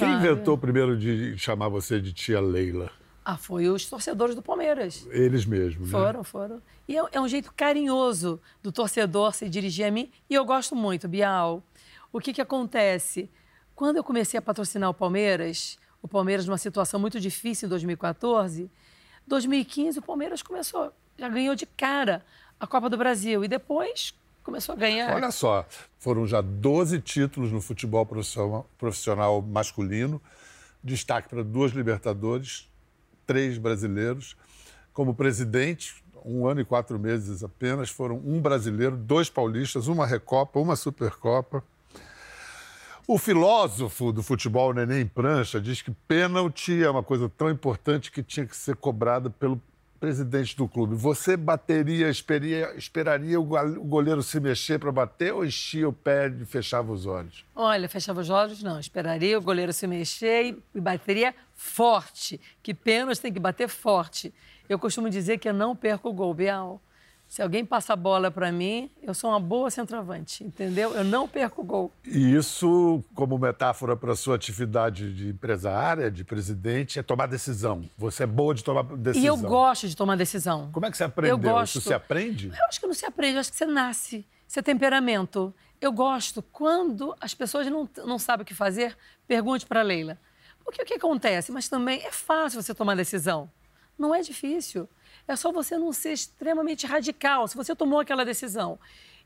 Quem 0.00 0.14
inventou 0.14 0.56
primeiro 0.56 0.96
de 0.96 1.36
chamar 1.36 1.68
você 1.68 2.00
de 2.00 2.12
tia 2.12 2.40
Leila? 2.40 2.90
Ah, 3.24 3.36
foi 3.36 3.68
os 3.68 3.84
torcedores 3.84 4.34
do 4.34 4.42
Palmeiras. 4.42 5.06
Eles 5.10 5.44
mesmos, 5.44 5.86
né? 5.86 5.92
Foram, 5.92 6.24
foram. 6.24 6.62
E 6.88 6.96
é, 6.96 7.02
é, 7.12 7.20
um 7.20 7.28
jeito 7.28 7.52
carinhoso 7.54 8.40
do 8.62 8.72
torcedor 8.72 9.34
se 9.34 9.48
dirigir 9.48 9.86
a 9.86 9.90
mim. 9.90 10.10
E 10.28 10.34
eu 10.34 10.44
gosto 10.44 10.74
muito, 10.74 11.06
Bial. 11.06 11.62
O 12.12 12.18
que, 12.18 12.32
que 12.32 12.40
acontece? 12.40 13.30
Quando 13.74 13.98
eu 13.98 14.04
comecei 14.04 14.38
a 14.38 14.42
patrocinar 14.42 14.88
o 14.88 14.94
Palmeiras, 14.94 15.78
o 16.02 16.08
Palmeiras 16.08 16.46
numa 16.46 16.58
situação 16.58 16.98
muito 16.98 17.20
difícil 17.20 17.66
em 17.66 17.68
2014, 17.68 18.70
2015 19.26 19.98
o 19.98 20.02
Palmeiras 20.02 20.42
começou, 20.42 20.92
já 21.18 21.28
ganhou 21.28 21.54
de 21.54 21.66
cara 21.66 22.24
a 22.58 22.66
Copa 22.66 22.88
do 22.88 22.96
Brasil. 22.96 23.44
E 23.44 23.48
depois 23.48 24.14
começou 24.50 24.74
a 24.74 24.78
ganhar. 24.78 25.14
Olha 25.14 25.30
só, 25.30 25.64
foram 25.98 26.26
já 26.26 26.40
12 26.40 27.00
títulos 27.00 27.52
no 27.52 27.60
futebol 27.60 28.06
profissional 28.76 29.40
masculino, 29.40 30.20
destaque 30.82 31.28
para 31.28 31.44
duas 31.44 31.70
Libertadores, 31.72 32.68
três 33.24 33.56
brasileiros. 33.56 34.36
Como 34.92 35.14
presidente, 35.14 36.02
um 36.24 36.48
ano 36.48 36.60
e 36.60 36.64
quatro 36.64 36.98
meses 36.98 37.44
apenas, 37.44 37.90
foram 37.90 38.16
um 38.16 38.40
brasileiro, 38.40 38.96
dois 38.96 39.30
paulistas, 39.30 39.86
uma 39.86 40.04
Recopa, 40.04 40.58
uma 40.58 40.74
Supercopa. 40.74 41.62
O 43.06 43.16
filósofo 43.16 44.12
do 44.12 44.22
futebol, 44.22 44.74
Neném 44.74 45.06
Prancha, 45.06 45.60
diz 45.60 45.80
que 45.80 45.90
pênalti 46.08 46.82
é 46.82 46.90
uma 46.90 47.02
coisa 47.02 47.28
tão 47.28 47.50
importante 47.50 48.10
que 48.10 48.22
tinha 48.22 48.46
que 48.46 48.56
ser 48.56 48.76
cobrada 48.76 49.30
pelo 49.30 49.60
presidente 50.00 50.56
do 50.56 50.66
clube, 50.66 50.96
você 50.96 51.36
bateria, 51.36 52.08
esperia, 52.08 52.74
esperaria 52.74 53.38
o 53.38 53.44
goleiro 53.44 54.22
se 54.22 54.40
mexer 54.40 54.78
para 54.78 54.90
bater 54.90 55.34
ou 55.34 55.44
enchia 55.44 55.86
o 55.86 55.92
pé 55.92 56.28
e 56.28 56.46
fechava 56.46 56.90
os 56.90 57.04
olhos? 57.04 57.44
Olha, 57.54 57.86
fechava 57.86 58.20
os 58.22 58.30
olhos, 58.30 58.62
não. 58.62 58.80
Esperaria 58.80 59.38
o 59.38 59.42
goleiro 59.42 59.74
se 59.74 59.86
mexer 59.86 60.56
e 60.74 60.80
bateria 60.80 61.34
forte. 61.54 62.40
Que 62.62 62.72
pênalti 62.72 63.20
tem 63.20 63.32
que 63.32 63.38
bater 63.38 63.68
forte. 63.68 64.32
Eu 64.66 64.78
costumo 64.78 65.10
dizer 65.10 65.38
que 65.38 65.48
eu 65.48 65.52
não 65.52 65.76
perco 65.76 66.08
o 66.08 66.12
gol, 66.12 66.32
Bial. 66.32 66.80
Se 67.30 67.40
alguém 67.40 67.64
passa 67.64 67.92
a 67.92 67.96
bola 67.96 68.28
para 68.28 68.50
mim, 68.50 68.90
eu 69.00 69.14
sou 69.14 69.30
uma 69.30 69.38
boa 69.38 69.70
centroavante, 69.70 70.42
entendeu? 70.42 70.96
Eu 70.96 71.04
não 71.04 71.28
perco 71.28 71.62
o 71.62 71.64
gol. 71.64 71.92
E 72.04 72.34
isso, 72.34 73.04
como 73.14 73.38
metáfora 73.38 73.96
para 73.96 74.14
a 74.14 74.16
sua 74.16 74.34
atividade 74.34 75.14
de 75.14 75.28
empresária, 75.28 76.10
de 76.10 76.24
presidente, 76.24 76.98
é 76.98 77.04
tomar 77.04 77.26
decisão. 77.26 77.88
Você 77.96 78.24
é 78.24 78.26
boa 78.26 78.52
de 78.52 78.64
tomar 78.64 78.82
decisão. 78.82 79.22
E 79.22 79.26
eu 79.28 79.36
gosto 79.36 79.86
de 79.86 79.96
tomar 79.96 80.16
decisão. 80.16 80.70
Como 80.72 80.84
é 80.86 80.90
que 80.90 80.96
você 80.96 81.04
aprendeu? 81.04 81.36
Eu 81.36 81.38
gosto. 81.38 81.78
Isso 81.78 81.86
se 81.86 81.94
aprende? 81.94 82.48
Eu 82.48 82.66
acho 82.66 82.80
que 82.80 82.86
não 82.88 82.94
se 82.94 83.06
aprende, 83.06 83.34
eu 83.34 83.40
acho 83.40 83.52
que 83.52 83.56
você 83.58 83.66
nasce. 83.66 84.26
Isso 84.48 84.58
é 84.58 84.62
temperamento. 84.62 85.54
Eu 85.80 85.92
gosto 85.92 86.42
quando 86.42 87.14
as 87.20 87.32
pessoas 87.32 87.64
não, 87.68 87.88
não 87.98 88.18
sabem 88.18 88.42
o 88.42 88.44
que 88.44 88.54
fazer, 88.54 88.96
pergunte 89.28 89.66
para 89.66 89.78
a 89.78 89.84
Leila. 89.84 90.18
Porque 90.64 90.82
o 90.82 90.84
que 90.84 90.94
acontece? 90.94 91.52
Mas 91.52 91.68
também 91.68 92.02
é 92.04 92.10
fácil 92.10 92.60
você 92.60 92.74
tomar 92.74 92.96
decisão. 92.96 93.48
Não 93.96 94.12
é 94.12 94.20
difícil. 94.20 94.88
É 95.30 95.36
só 95.36 95.52
você 95.52 95.78
não 95.78 95.92
ser 95.92 96.12
extremamente 96.12 96.88
radical. 96.88 97.46
Se 97.46 97.56
você 97.56 97.72
tomou 97.72 98.00
aquela 98.00 98.24
decisão 98.24 98.80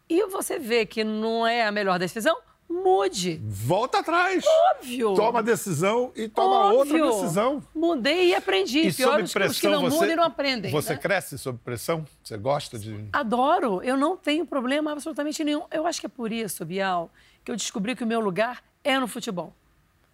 e 0.07 0.27
você 0.27 0.59
vê 0.59 0.85
que 0.85 1.03
não 1.03 1.47
é 1.47 1.67
a 1.67 1.73
melhor 1.73 1.99
decisão, 1.99 2.37
mude. 2.69 3.41
Volta 3.43 4.01
atrás. 4.01 4.45
Óbvio. 4.75 5.15
Toma 5.15 5.43
decisão 5.43 6.13
e 6.15 6.29
toma 6.29 6.75
Óbvio. 6.75 6.79
outra 6.79 7.23
decisão. 7.23 7.63
Mudei 7.75 8.29
e 8.29 8.35
aprendi. 8.35 8.81
E 8.81 8.93
Pior 8.93 9.17
pressão, 9.17 9.47
os 9.47 9.59
que 9.59 9.67
não 9.67 9.81
você, 9.81 9.97
mudam 9.97 10.11
e 10.11 10.17
não 10.17 10.25
aprendem. 10.25 10.71
Você 10.71 10.93
né? 10.93 10.99
cresce 10.99 11.39
sob 11.39 11.59
pressão? 11.65 12.05
Você 12.23 12.37
gosta 12.37 12.79
de... 12.79 13.09
Adoro. 13.11 13.83
Eu 13.83 13.97
não 13.97 14.15
tenho 14.15 14.45
problema 14.45 14.93
absolutamente 14.93 15.43
nenhum. 15.43 15.63
Eu 15.71 15.87
acho 15.87 16.01
que 16.01 16.07
é 16.07 16.11
por 16.11 16.31
isso, 16.31 16.67
Bial, 16.67 17.11
que 17.43 17.51
eu 17.51 17.57
descobri 17.57 17.97
que 17.97 18.05
o 18.05 18.07
meu 18.07 18.21
lugar 18.21 18.63
é 18.85 18.99
no 18.99 19.09
futebol. 19.09 19.55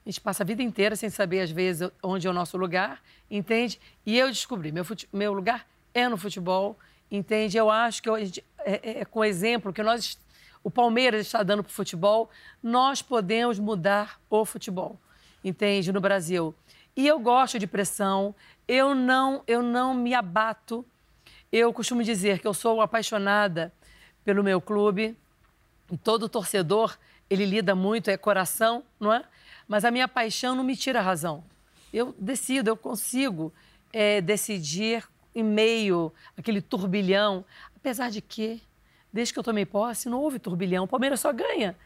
A 0.06 0.08
gente 0.08 0.20
passa 0.20 0.44
a 0.44 0.46
vida 0.46 0.62
inteira 0.62 0.94
sem 0.94 1.10
saber, 1.10 1.40
às 1.40 1.50
vezes, 1.50 1.90
onde 2.00 2.28
é 2.28 2.30
o 2.30 2.32
nosso 2.32 2.56
lugar, 2.56 3.02
entende? 3.28 3.80
E 4.06 4.16
eu 4.16 4.28
descobri, 4.28 4.70
meu, 4.70 4.84
fute... 4.84 5.08
meu 5.12 5.32
lugar 5.32 5.66
é 5.94 6.08
no 6.08 6.16
futebol, 6.16 6.78
entende? 7.10 7.56
Eu 7.56 7.70
acho 7.70 8.02
que 8.02 8.08
eu, 8.08 8.16
é, 8.16 8.30
é, 8.64 9.00
é, 9.00 9.04
com 9.04 9.20
o 9.20 9.24
exemplo 9.24 9.72
que 9.72 9.82
nós, 9.82 10.18
o 10.62 10.70
Palmeiras 10.70 11.26
está 11.26 11.42
dando 11.42 11.62
para 11.62 11.70
o 11.70 11.74
futebol, 11.74 12.30
nós 12.62 13.02
podemos 13.02 13.58
mudar 13.58 14.20
o 14.28 14.44
futebol, 14.44 14.98
entende? 15.44 15.92
No 15.92 16.00
Brasil. 16.00 16.54
E 16.96 17.06
eu 17.06 17.18
gosto 17.18 17.58
de 17.58 17.66
pressão, 17.66 18.34
eu 18.66 18.94
não, 18.94 19.42
eu 19.46 19.62
não 19.62 19.94
me 19.94 20.14
abato. 20.14 20.84
Eu 21.50 21.72
costumo 21.72 22.02
dizer 22.02 22.38
que 22.38 22.46
eu 22.46 22.54
sou 22.54 22.80
apaixonada 22.80 23.72
pelo 24.24 24.44
meu 24.44 24.60
clube, 24.60 25.16
e 25.90 25.96
todo 25.96 26.28
torcedor, 26.28 26.96
ele 27.28 27.44
lida 27.44 27.74
muito, 27.74 28.10
é 28.10 28.16
coração, 28.16 28.84
não 28.98 29.12
é? 29.12 29.24
Mas 29.66 29.84
a 29.84 29.90
minha 29.90 30.06
paixão 30.06 30.54
não 30.54 30.62
me 30.62 30.76
tira 30.76 31.00
a 31.00 31.02
razão. 31.02 31.42
Eu 31.92 32.14
decido, 32.18 32.70
eu 32.70 32.76
consigo 32.76 33.52
é, 33.92 34.20
decidir 34.20 35.04
em 35.34 35.42
meio 35.42 36.12
àquele 36.36 36.60
turbilhão. 36.60 37.44
Apesar 37.76 38.10
de 38.10 38.20
que, 38.20 38.62
desde 39.12 39.32
que 39.32 39.38
eu 39.38 39.44
tomei 39.44 39.64
posse, 39.64 40.08
não 40.08 40.20
houve 40.20 40.38
turbilhão. 40.38 40.84
O 40.84 40.88
Palmeiras 40.88 41.20
só 41.20 41.32
ganha. 41.32 41.76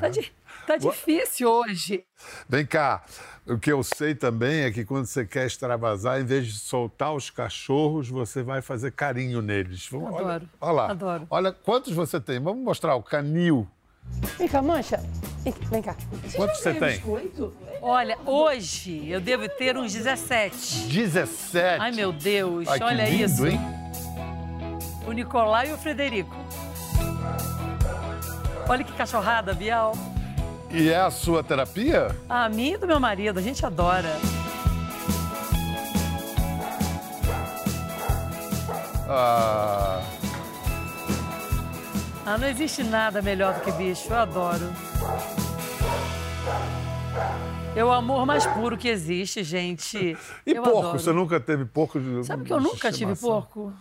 Tá, 0.00 0.08
di 0.08 0.32
tá 0.64 0.76
difícil 0.76 1.50
hoje. 1.50 2.04
Vem 2.48 2.64
cá, 2.64 3.04
o 3.44 3.58
que 3.58 3.72
eu 3.72 3.82
sei 3.82 4.14
também 4.14 4.60
é 4.62 4.70
que 4.70 4.84
quando 4.84 5.06
você 5.06 5.26
quer 5.26 5.46
extravasar, 5.46 6.20
em 6.20 6.24
vez 6.24 6.46
de 6.46 6.52
soltar 6.52 7.12
os 7.12 7.30
cachorros, 7.30 8.08
você 8.08 8.44
vai 8.44 8.62
fazer 8.62 8.92
carinho 8.92 9.42
neles. 9.42 9.88
Vamos, 9.90 10.14
adoro. 10.14 10.24
Olha, 10.24 10.48
olha 10.60 10.72
lá. 10.72 10.90
Adoro. 10.90 11.26
Olha 11.28 11.52
quantos 11.52 11.92
você 11.92 12.20
tem. 12.20 12.38
Vamos 12.38 12.62
mostrar 12.62 12.94
o 12.94 13.02
canil. 13.02 13.68
Vem 14.42 14.48
cá, 14.48 14.60
mancha. 14.60 15.00
Vem 15.70 15.82
cá. 15.82 15.94
Quantos 16.34 16.58
você 16.58 16.74
tem? 16.74 16.96
Biscoito? 16.96 17.54
Olha, 17.80 18.18
hoje 18.26 19.08
eu 19.08 19.20
devo 19.20 19.48
ter 19.48 19.76
uns 19.76 19.92
17. 19.92 20.88
17? 20.88 21.80
Ai, 21.80 21.92
meu 21.92 22.12
Deus. 22.12 22.66
Ai, 22.66 22.80
olha 22.82 23.08
lindo, 23.08 23.24
isso. 23.24 23.46
Hein? 23.46 23.60
O 25.06 25.12
Nicolau 25.12 25.64
e 25.64 25.72
o 25.72 25.78
Frederico. 25.78 26.34
Olha 28.68 28.82
que 28.82 28.92
cachorrada, 28.92 29.54
Bial. 29.54 29.92
E 30.70 30.88
é 30.88 30.96
a 30.96 31.10
sua 31.10 31.44
terapia? 31.44 32.16
A 32.28 32.48
minha 32.48 32.74
e 32.74 32.78
do 32.78 32.86
meu 32.86 32.98
marido, 32.98 33.38
a 33.38 33.42
gente 33.42 33.64
adora. 33.64 34.16
Ah. 39.08 40.02
Ah, 42.24 42.38
não 42.38 42.46
existe 42.48 42.82
nada 42.84 43.20
melhor 43.20 43.54
do 43.54 43.60
que 43.62 43.72
bicho, 43.72 44.08
eu 44.10 44.16
adoro. 44.16 44.64
É 47.74 47.84
o 47.84 47.90
amor 47.90 48.24
mais 48.26 48.46
puro 48.46 48.76
que 48.76 48.88
existe, 48.88 49.42
gente. 49.42 50.16
E 50.46 50.50
eu 50.52 50.62
porco? 50.62 50.78
adoro. 50.78 50.98
Você 50.98 51.12
nunca 51.12 51.40
teve 51.40 51.64
porco 51.64 51.98
de 51.98 52.24
Sabe 52.24 52.44
que 52.44 52.52
eu 52.52 52.60
nunca 52.60 52.92
tive 52.92 53.16
porco? 53.16 53.72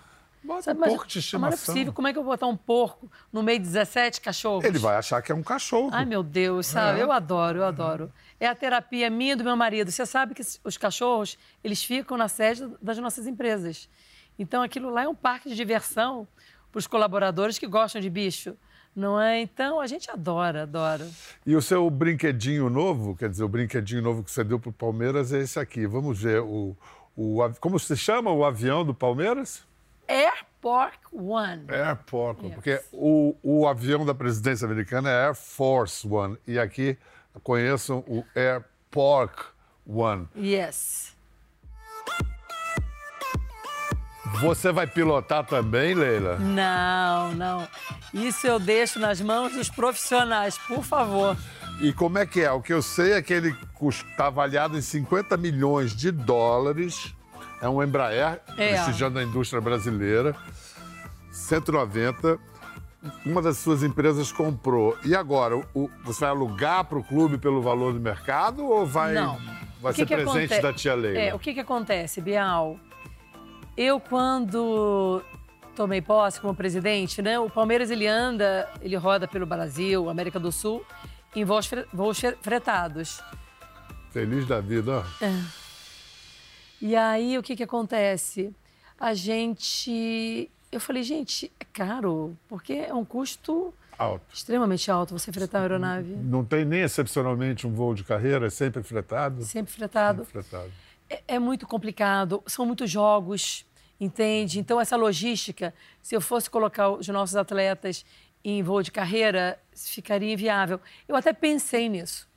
Bota 0.43 0.63
Sabe, 0.63 0.77
um 0.77 0.81
mas- 0.81 0.89
porco 0.89 1.07
de 1.07 1.15
mas 1.17 1.23
estimação. 1.25 1.39
não 1.39 1.47
é 1.47 1.65
possível. 1.65 1.93
Como 1.93 2.07
é 2.07 2.13
que 2.13 2.17
eu 2.17 2.23
vou 2.23 2.33
botar 2.33 2.47
um 2.47 2.57
porco 2.57 3.11
no 3.31 3.43
meio 3.43 3.59
de 3.59 3.65
17 3.65 4.19
cachorros? 4.21 4.63
Ele 4.65 4.79
vai 4.79 4.95
achar 4.95 5.21
que 5.21 5.31
é 5.31 5.35
um 5.35 5.43
cachorro. 5.43 5.89
Ai, 5.93 6.03
meu 6.05 6.23
Deus, 6.23 6.65
sabe? 6.65 6.99
É. 6.99 7.03
Eu 7.03 7.11
adoro, 7.11 7.59
eu 7.59 7.65
adoro. 7.65 8.11
É 8.39 8.47
a 8.47 8.55
terapia 8.55 9.07
minha 9.09 9.33
e 9.33 9.35
do 9.35 9.43
meu 9.43 9.55
marido. 9.55 9.91
Você 9.91 10.03
sabe 10.05 10.33
que 10.33 10.41
os 10.63 10.77
cachorros, 10.77 11.37
eles 11.63 11.83
ficam 11.83 12.17
na 12.17 12.27
sede 12.27 12.67
das 12.81 12.97
nossas 12.97 13.27
empresas. 13.27 13.87
Então, 14.39 14.63
aquilo 14.63 14.89
lá 14.89 15.03
é 15.03 15.07
um 15.07 15.13
parque 15.13 15.47
de 15.47 15.53
diversão 15.55 16.27
para 16.71 16.79
os 16.79 16.87
colaboradores 16.87 17.59
que 17.59 17.67
gostam 17.67 18.01
de 18.01 18.09
bicho, 18.09 18.55
não 18.95 19.19
é? 19.19 19.41
Então, 19.41 19.79
a 19.79 19.87
gente 19.87 20.09
adora, 20.09 20.63
adora. 20.63 21.07
E 21.45 21.55
o 21.55 21.61
seu 21.61 21.89
brinquedinho 21.89 22.69
novo, 22.69 23.15
quer 23.15 23.29
dizer, 23.29 23.43
o 23.43 23.49
brinquedinho 23.49 24.01
novo 24.01 24.23
que 24.23 24.31
você 24.31 24.43
deu 24.43 24.59
pro 24.59 24.71
Palmeiras 24.71 25.33
é 25.33 25.39
esse 25.39 25.59
aqui. 25.59 25.85
Vamos 25.85 26.21
ver 26.21 26.41
o, 26.41 26.75
o 27.15 27.39
como 27.59 27.79
se 27.79 27.95
chama 27.95 28.31
o 28.31 28.45
avião 28.45 28.85
do 28.85 28.93
Palmeiras? 28.93 29.65
Airport 30.07 30.99
One. 31.11 31.65
Air 31.69 31.97
Yes. 32.45 32.53
porque 32.53 32.81
o, 32.91 33.35
o 33.41 33.67
avião 33.67 34.05
da 34.05 34.13
presidência 34.13 34.65
americana 34.65 35.09
é 35.09 35.25
Air 35.27 35.35
Force 35.35 36.05
One 36.07 36.37
e 36.45 36.59
aqui 36.59 36.97
conheçam 37.43 37.99
o 38.07 38.23
Air 38.35 38.63
Pork 38.89 39.41
One. 39.85 40.27
Yes. 40.35 41.15
Você 44.39 44.71
vai 44.71 44.87
pilotar 44.87 45.45
também, 45.45 45.93
Leila? 45.93 46.37
Não, 46.37 47.33
não. 47.33 47.67
Isso 48.13 48.47
eu 48.47 48.59
deixo 48.59 48.97
nas 48.99 49.21
mãos 49.21 49.53
dos 49.53 49.69
profissionais, 49.69 50.57
por 50.57 50.83
favor. 50.83 51.37
E 51.81 51.91
como 51.93 52.17
é 52.17 52.25
que 52.25 52.41
é? 52.41 52.51
O 52.51 52.61
que 52.61 52.73
eu 52.73 52.81
sei 52.81 53.13
é 53.13 53.21
que 53.21 53.33
ele 53.33 53.55
está 53.89 54.27
avaliado 54.27 54.77
em 54.77 54.81
50 54.81 55.35
milhões 55.37 55.95
de 55.95 56.11
dólares. 56.11 57.13
É 57.61 57.69
um 57.69 57.83
Embraer, 57.83 58.39
É. 58.57 58.69
prestigiando 58.73 59.19
a 59.19 59.23
indústria 59.23 59.61
brasileira. 59.61 60.35
190. 61.31 62.39
Uma 63.25 63.41
das 63.41 63.57
suas 63.57 63.83
empresas 63.83 64.31
comprou. 64.31 64.97
E 65.03 65.15
agora, 65.15 65.57
o- 65.73 65.89
você 66.03 66.21
vai 66.21 66.29
alugar 66.29 66.83
para 66.85 66.97
o 66.99 67.03
clube 67.03 67.37
pelo 67.37 67.61
valor 67.61 67.93
do 67.93 67.99
mercado 67.99 68.65
ou 68.65 68.85
vai, 68.85 69.13
Não. 69.13 69.37
vai 69.81 69.91
que 69.93 69.99
ser 70.01 70.05
que 70.05 70.15
presente 70.15 70.59
da 70.61 70.71
tia 70.73 70.93
Leila? 70.95 71.19
É, 71.19 71.33
o 71.33 71.39
que, 71.39 71.53
que 71.53 71.59
acontece, 71.59 72.21
Bial? 72.21 72.79
Eu, 73.77 73.99
quando 73.99 75.23
tomei 75.75 76.01
posse 76.01 76.39
como 76.39 76.53
presidente, 76.53 77.21
né? 77.21 77.39
O 77.39 77.49
Palmeiras, 77.49 77.89
ele 77.89 78.05
anda, 78.07 78.69
ele 78.81 78.95
roda 78.95 79.27
pelo 79.27 79.45
Brasil, 79.45 80.09
América 80.09 80.39
do 80.39 80.51
Sul, 80.51 80.85
em 81.35 81.43
voos, 81.45 81.65
fre- 81.65 81.85
voos 81.93 82.19
fre- 82.19 82.37
fretados. 82.41 83.21
Feliz 84.11 84.45
da 84.45 84.59
vida, 84.59 84.99
ó. 84.99 85.25
E 86.81 86.95
aí, 86.95 87.37
o 87.37 87.43
que 87.43 87.55
que 87.55 87.63
acontece? 87.63 88.53
A 88.99 89.13
gente... 89.13 90.49
Eu 90.71 90.79
falei, 90.79 91.03
gente, 91.03 91.51
é 91.59 91.65
caro, 91.71 92.35
porque 92.47 92.73
é 92.73 92.93
um 92.93 93.03
custo 93.05 93.73
Alto. 93.97 94.23
extremamente 94.33 94.89
alto 94.89 95.17
você 95.17 95.31
fretar 95.31 95.59
uma 95.61 95.65
aeronave. 95.65 96.13
Não 96.15 96.45
tem 96.45 96.63
nem 96.63 96.81
excepcionalmente 96.81 97.67
um 97.67 97.73
voo 97.73 97.93
de 97.93 98.03
carreira, 98.05 98.47
é 98.47 98.49
sempre 98.49 98.81
fretado? 98.81 99.43
Sempre 99.43 99.71
fretado. 99.73 100.25
Sempre 100.25 100.43
fretado. 100.43 100.71
É, 101.11 101.23
é 101.27 101.39
muito 101.39 101.67
complicado, 101.67 102.41
são 102.47 102.65
muitos 102.65 102.89
jogos, 102.89 103.65
entende? 103.99 104.59
Então, 104.59 104.79
essa 104.79 104.95
logística, 104.95 105.73
se 106.01 106.15
eu 106.15 106.21
fosse 106.21 106.49
colocar 106.49 106.89
os 106.89 107.07
nossos 107.09 107.35
atletas 107.35 108.05
em 108.41 108.63
voo 108.63 108.81
de 108.81 108.91
carreira, 108.91 109.59
ficaria 109.75 110.31
inviável. 110.31 110.79
Eu 111.05 111.15
até 111.17 111.33
pensei 111.33 111.89
nisso, 111.89 112.29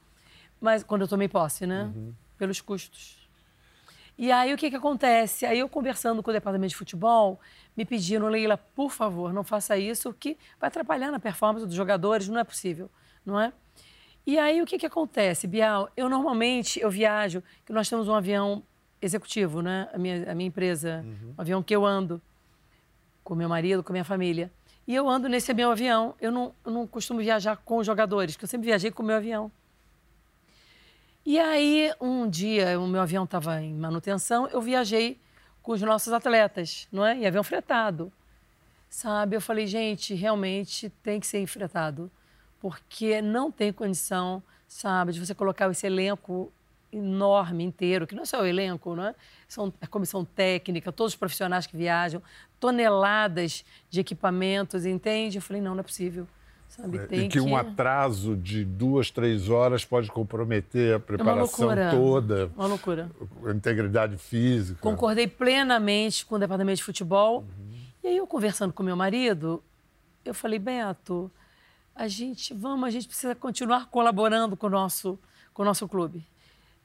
mas 0.61 0.83
quando 0.83 1.03
eu 1.03 1.09
tomei 1.09 1.29
posse, 1.29 1.67
né? 1.67 1.85
Pelos 2.37 2.61
custos. 2.61 3.29
E 4.19 4.33
aí, 4.33 4.53
o 4.53 4.57
que, 4.57 4.71
que 4.71 4.77
acontece? 4.77 5.47
Aí, 5.47 5.61
eu 5.61 5.69
conversando 5.69 6.21
com 6.21 6.31
o 6.31 6.35
departamento 6.35 6.71
de 6.71 6.77
futebol, 6.77 7.41
me 7.77 7.85
pediram, 7.85 8.27
Leila, 8.27 8.57
por 8.57 8.91
favor, 8.91 9.33
não 9.33 9.45
faça 9.45 9.79
isso, 9.79 10.13
que 10.13 10.37
vai 10.61 10.67
atrapalhar 10.67 11.13
na 11.13 11.21
performance 11.21 11.65
dos 11.65 11.75
jogadores, 11.77 12.29
não 12.29 12.41
é 12.41 12.45
possível, 12.45 12.91
não 13.25 13.41
é? 13.41 13.53
E 14.27 14.39
aí, 14.39 14.63
o 14.63 14.67
que, 14.67 14.79
que 14.79 14.87
acontece, 14.87 15.47
Bial? 15.47 15.91
Eu, 15.97 16.09
normalmente, 16.09 16.81
eu 16.81 16.91
viajo, 16.91 17.43
que 17.67 17.73
nós 17.73 17.89
temos 17.89 18.09
um 18.09 18.15
avião 18.15 18.63
executivo, 19.01 19.61
né? 19.61 19.89
A 19.93 19.99
minha, 19.99 20.31
a 20.31 20.35
minha 20.35 20.49
empresa, 20.49 21.05
um 21.37 21.41
avião 21.41 21.63
que 21.63 21.77
eu 21.77 21.85
ando 21.85 22.21
com 23.23 23.35
meu 23.35 23.49
marido, 23.49 23.83
com 23.83 23.93
minha 23.93 24.05
família. 24.05 24.51
E 24.87 24.95
eu 24.95 25.09
ando 25.09 25.29
nesse 25.29 25.53
meu 25.53 25.71
avião. 25.71 26.15
Eu 26.21 26.33
não, 26.33 26.55
eu 26.65 26.73
não 26.73 26.87
costumo 26.87 27.21
viajar 27.21 27.57
com 27.57 27.79
os 27.79 27.87
jogadores, 27.87 28.35
porque 28.35 28.45
eu 28.45 28.49
sempre 28.49 28.67
viajei 28.67 28.91
com 28.91 29.03
o 29.03 29.07
meu 29.07 29.17
avião. 29.17 29.51
E 31.27 31.39
aí, 31.39 31.91
um 32.01 32.29
dia, 32.29 32.79
o 32.79 32.87
meu 32.87 33.01
avião 33.01 33.25
estava 33.25 33.61
em 33.63 33.75
manutenção, 33.75 34.47
eu 34.49 34.61
viajei 34.61 35.19
com 35.63 35.73
os 35.73 35.81
nossos 35.81 36.13
atletas, 36.13 36.87
não 36.93 37.05
é? 37.05 37.15
Em 37.15 37.27
avião 37.27 37.43
fretado. 37.43 38.13
Sabe? 38.91 39.35
Eu 39.35 39.41
falei, 39.41 39.67
gente, 39.67 40.15
realmente 40.15 40.91
tem 41.03 41.19
que 41.19 41.27
ser 41.27 41.41
enfretado, 41.41 42.11
porque 42.65 43.21
não 43.21 43.53
tem 43.53 43.71
condição, 43.71 44.43
sabe, 44.67 45.13
de 45.13 45.21
você 45.21 45.35
colocar 45.35 45.71
esse 45.71 45.87
elenco 45.87 46.51
enorme 46.91 47.63
inteiro, 47.63 48.07
que 48.07 48.15
não 48.15 48.23
é 48.23 48.25
só 48.25 48.41
o 48.41 48.47
elenco, 48.47 48.97
não 48.97 49.05
é? 49.09 49.15
São 49.47 49.71
a 49.83 49.87
comissão 49.87 50.25
técnica, 50.25 50.91
todos 50.91 51.13
os 51.13 51.19
profissionais 51.19 51.67
que 51.67 51.77
viajam, 51.77 52.23
toneladas 52.59 53.67
de 53.91 54.01
equipamentos, 54.01 54.87
entende? 54.87 55.37
Eu 55.37 55.43
falei, 55.43 55.61
não, 55.61 55.75
não 55.75 55.81
é 55.81 55.83
possível. 55.83 56.27
Sabe? 56.71 57.01
Tem 57.07 57.21
É, 57.21 57.25
e 57.25 57.29
que 57.29 57.39
um 57.39 57.55
atraso 57.55 58.35
de 58.35 58.65
duas, 58.65 59.11
três 59.11 59.51
horas 59.51 59.85
pode 59.85 60.11
comprometer 60.11 60.95
a 60.95 60.97
É 60.97 60.99
preparação 60.99 61.69
toda, 61.91 62.51
Uma 62.57 62.67
loucura. 62.67 63.11
a 63.45 63.51
integridade 63.51 64.17
física. 64.17 64.81
Concordei 64.81 65.27
plenamente 65.27 66.25
com 66.25 66.37
o 66.37 66.39
departamento 66.39 66.79
de 66.79 66.85
futebol. 66.85 67.45
E 68.03 68.09
aí, 68.09 68.17
eu 68.17 68.27
conversando 68.27 68.73
com 68.73 68.83
meu 68.83 68.97
marido, 68.97 69.63
eu 70.25 70.33
falei, 70.33 70.59
Beto, 70.59 71.31
a 71.95 72.09
gente, 72.09 72.53
vamos, 72.55 72.87
a 72.87 72.91
gente 72.91 73.07
precisa 73.07 73.35
continuar 73.35 73.87
colaborando 73.87 74.57
com 74.57 74.67
o 74.67 74.71
nosso, 74.71 75.19
com 75.53 75.63
o 75.63 75.65
nosso 75.65 75.87
clube. 75.89 76.25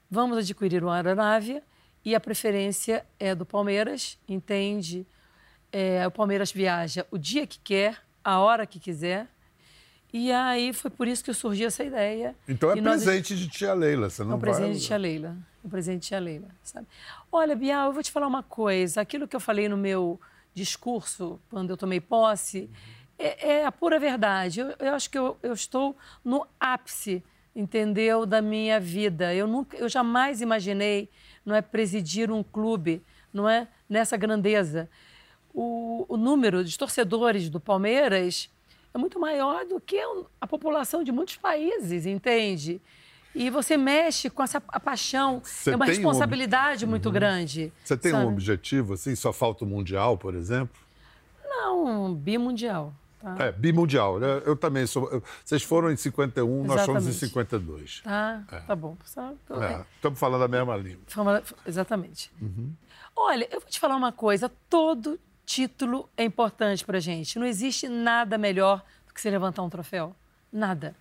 Vamos 0.09 0.37
adquirir 0.37 0.83
uma 0.83 0.95
aeronave 0.95 1.61
e 2.03 2.15
a 2.15 2.19
preferência 2.19 3.05
é 3.19 3.33
do 3.35 3.45
Palmeiras, 3.45 4.17
entende? 4.27 5.05
É, 5.71 6.05
o 6.07 6.11
Palmeiras 6.11 6.51
viaja 6.51 7.05
o 7.11 7.17
dia 7.17 7.45
que 7.45 7.59
quer, 7.59 7.97
a 8.23 8.39
hora 8.39 8.65
que 8.65 8.79
quiser. 8.79 9.27
E 10.11 10.31
aí 10.31 10.73
foi 10.73 10.89
por 10.89 11.07
isso 11.07 11.23
que 11.23 11.31
surgiu 11.33 11.67
essa 11.67 11.83
ideia. 11.83 12.35
Então 12.47 12.71
é 12.71 12.81
nós- 12.81 13.03
presente 13.03 13.35
de 13.35 13.47
tia 13.47 13.73
Leila, 13.73 14.09
você 14.09 14.23
não 14.23 14.31
é 14.31 14.35
um 14.35 14.39
vai... 14.39 14.49
presente 14.51 14.79
de 14.79 14.85
tia 14.85 14.97
Leila. 14.97 15.37
Um 15.63 15.69
presente 15.69 16.01
de 16.01 16.07
tia 16.07 16.19
Leila, 16.19 16.47
sabe? 16.63 16.87
Olha, 17.31 17.55
Bial, 17.55 17.87
eu 17.87 17.93
vou 17.93 18.01
te 18.01 18.11
falar 18.11 18.25
uma 18.27 18.41
coisa. 18.41 19.01
Aquilo 19.01 19.27
que 19.27 19.35
eu 19.35 19.39
falei 19.39 19.69
no 19.69 19.77
meu 19.77 20.19
discurso, 20.53 21.39
quando 21.49 21.69
eu 21.69 21.77
tomei 21.77 21.99
posse, 22.01 22.69
é, 23.19 23.51
é 23.57 23.65
a 23.65 23.71
pura 23.71 23.99
verdade. 23.99 24.61
Eu, 24.61 24.73
eu 24.79 24.93
acho 24.93 25.09
que 25.09 25.17
eu, 25.17 25.37
eu 25.43 25.53
estou 25.53 25.95
no 26.23 26.47
ápice, 26.59 27.21
entendeu, 27.55 28.25
da 28.25 28.41
minha 28.41 28.79
vida. 28.79 29.33
Eu, 29.35 29.45
nunca, 29.45 29.75
eu 29.77 29.89
jamais 29.89 30.41
imaginei, 30.41 31.09
não 31.45 31.53
é, 31.53 31.61
presidir 31.61 32.31
um 32.31 32.41
clube, 32.41 33.03
não 33.33 33.47
é, 33.47 33.67
nessa 33.89 34.15
grandeza. 34.15 34.89
O, 35.53 36.05
o 36.07 36.15
número 36.15 36.63
de 36.63 36.77
torcedores 36.77 37.49
do 37.49 37.59
Palmeiras 37.59 38.49
é 38.93 38.97
muito 38.97 39.19
maior 39.19 39.65
do 39.65 39.79
que 39.79 39.99
a 40.39 40.47
população 40.47 41.03
de 41.03 41.11
muitos 41.11 41.35
países, 41.35 42.05
entende? 42.05 42.81
E 43.35 43.49
você 43.49 43.77
mexe 43.77 44.29
com 44.29 44.41
essa 44.41 44.61
a 44.67 44.79
paixão. 44.79 45.41
Você 45.43 45.71
é 45.71 45.75
uma 45.75 45.85
tem 45.85 45.93
um 45.93 45.97
responsabilidade 45.97 46.85
muito 46.87 47.11
grande. 47.11 47.71
Você 47.83 47.95
tem 47.95 48.11
um 48.11 48.17
sabe? 48.17 48.27
objetivo, 48.27 48.93
assim, 48.93 49.13
só 49.15 49.31
falta 49.31 49.63
o 49.63 49.67
Mundial, 49.67 50.17
por 50.17 50.33
exemplo? 50.33 50.81
Não, 51.45 52.13
bimundial. 52.13 52.93
Tá? 53.19 53.35
É, 53.39 53.51
bimundial. 53.51 54.17
né? 54.19 54.41
Eu 54.45 54.55
também 54.55 54.87
sou. 54.87 55.21
Vocês 55.43 55.61
foram 55.61 55.91
em 55.91 55.97
51, 55.97 56.63
nós 56.63 56.85
fomos 56.85 57.05
em 57.05 57.09
Exatamente. 57.09 57.19
52. 57.19 58.01
Tá, 58.49 58.61
tá 58.61 58.75
bom. 58.75 58.97
É, 59.61 59.85
estamos 59.95 60.17
falando 60.17 60.43
a 60.43 60.47
mesma 60.47 60.75
língua. 60.77 61.03
Exatamente. 61.65 62.31
Uhum. 62.41 62.73
Olha, 63.15 63.47
eu 63.51 63.59
vou 63.59 63.69
te 63.69 63.79
falar 63.79 63.95
uma 63.97 64.11
coisa: 64.13 64.49
todo 64.69 65.19
título 65.45 66.07
é 66.15 66.23
importante 66.23 66.85
pra 66.85 66.99
gente. 66.99 67.37
Não 67.37 67.45
existe 67.45 67.89
nada 67.89 68.37
melhor 68.37 68.83
do 69.07 69.13
que 69.13 69.19
você 69.19 69.29
levantar 69.29 69.63
um 69.63 69.69
troféu. 69.69 70.15
Nada. 70.51 70.95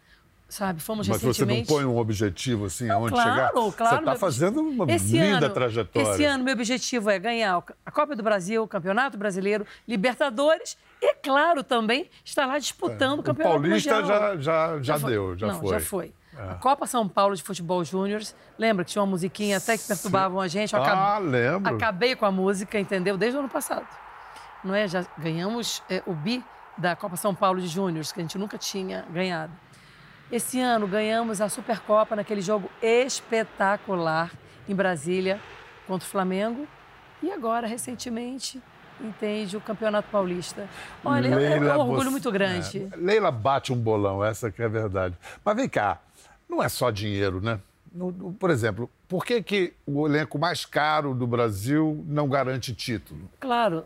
Sabe? 0.49 0.81
Fomos 0.81 1.07
Mas 1.07 1.19
você 1.19 1.25
não 1.27 1.31
recentemente. 1.33 1.69
põe 1.69 1.85
um 1.85 1.99
objetivo 1.99 2.65
assim, 2.65 2.89
aonde 2.89 3.13
claro, 3.13 3.31
chegar? 3.31 3.51
Claro, 3.53 3.71
Você 3.97 3.99
está 4.01 4.17
fazendo 4.17 4.61
uma 4.63 4.91
Esse 4.91 5.13
linda 5.19 5.45
ano- 5.45 5.51
trajetória. 5.55 6.11
Esse 6.11 6.25
ano, 6.25 6.43
meu 6.43 6.55
objetivo 6.55 7.11
é 7.11 7.19
ganhar 7.19 7.63
a 7.85 7.91
Copa 7.91 8.17
do 8.17 8.23
Brasil, 8.23 8.63
o 8.63 8.67
Campeonato 8.67 9.19
Brasileiro, 9.19 9.67
Libertadores 9.87 10.79
e, 11.03 11.15
claro, 11.17 11.63
também 11.63 12.09
estar 12.25 12.47
lá 12.47 12.59
disputando 12.59 13.13
o 13.13 13.17
É, 13.17 13.21
o 13.21 13.23
Campeonato 13.25 13.61
Paulista 13.61 14.01
Mundial. 14.01 14.19
já, 14.19 14.37
já, 14.41 14.81
já, 14.83 14.99
foi. 14.99 15.11
deu, 15.11 15.37
já 15.37 15.47
Não, 15.49 15.61
foi. 15.61 15.69
já 15.69 15.81
foi. 15.81 16.15
A 16.39 16.55
Copa 16.55 16.87
São 16.87 17.07
Paulo 17.07 17.35
de 17.37 17.43
Futebol 17.43 17.85
Júnior, 17.85 18.23
lembra 18.59 18.85
que 18.87 18.93
tinha 18.93 19.03
uma 19.03 19.09
musiquinha 19.11 19.59
até 19.59 19.77
que 19.77 19.85
perturbavam 19.87 20.41
a 20.41 20.49
gente? 20.49 20.73
Eu 20.73 20.81
acabei- 20.83 21.05
Ah, 21.05 21.19
lembro. 21.19 21.75
Acabei 21.75 22.17
com 22.17 22.25
a 22.25 22.31
música, 22.31 22.79
entendeu? 22.81 23.19
Desde 23.19 23.37
o 23.37 23.41
ano 23.41 23.49
passado. 23.51 23.87
Não 24.65 24.75
é? 24.75 24.89
Já 24.89 25.05
ganhamos 25.19 25.83
é, 25.91 26.03
o 26.07 26.15
bi 26.15 26.43
da 26.79 26.95
Copa 26.97 27.17
São 27.17 27.35
Paulo 27.35 27.61
de 27.61 27.67
Júniors, 27.67 28.13
que 28.13 28.21
a 28.21 28.23
gente 28.23 28.39
nunca 28.39 28.57
tinha 28.57 29.05
ganhado. 29.11 29.53
Esse 30.31 30.61
ano 30.61 30.87
ganhamos 30.87 31.41
a 31.41 31.49
Supercopa 31.49 32.15
naquele 32.15 32.43
jogo 32.43 32.71
espetacular 32.83 34.31
em 34.69 34.75
Brasília 34.75 35.41
contra 35.87 36.07
o 36.07 36.11
Flamengo. 36.11 36.67
E 37.23 37.31
agora, 37.33 37.67
recentemente, 37.67 38.61
entende 39.01 39.57
o 39.57 39.61
Campeonato 39.61 40.09
Paulista. 40.11 40.69
Olha, 41.05 41.29
é- 41.29 41.57
é, 41.57 41.61
um 41.61 41.79
orgulho 41.81 42.05
você- 42.05 42.11
muito 42.11 42.31
grande. 42.31 42.89
é, 42.93 42.97
Leila 42.97 43.31
bate 43.31 43.73
um 43.73 43.77
bolão, 43.77 44.23
essa 44.23 44.51
que 44.51 44.61
é 44.63 44.67
a 44.67 44.69
verdade. 44.69 45.17
Mas 45.45 45.57
vem 45.57 45.69
cá, 45.69 45.99
não 46.49 46.63
é 46.63 46.69
só 46.69 46.91
dinheiro, 46.91 47.41
né? 47.41 47.59
No- 47.91 48.13
no- 48.13 48.33
por 48.35 48.51
exemplo, 48.51 48.89
por 49.09 49.25
que, 49.25 49.43
que 49.43 49.73
o 49.87 50.07
elenco 50.07 50.39
mais 50.39 50.67
caro 50.67 51.15
do 51.15 51.27
Brasil 51.27 52.05
não 52.07 52.29
garante 52.29 52.75
título? 52.75 53.31
Claro, 53.41 53.85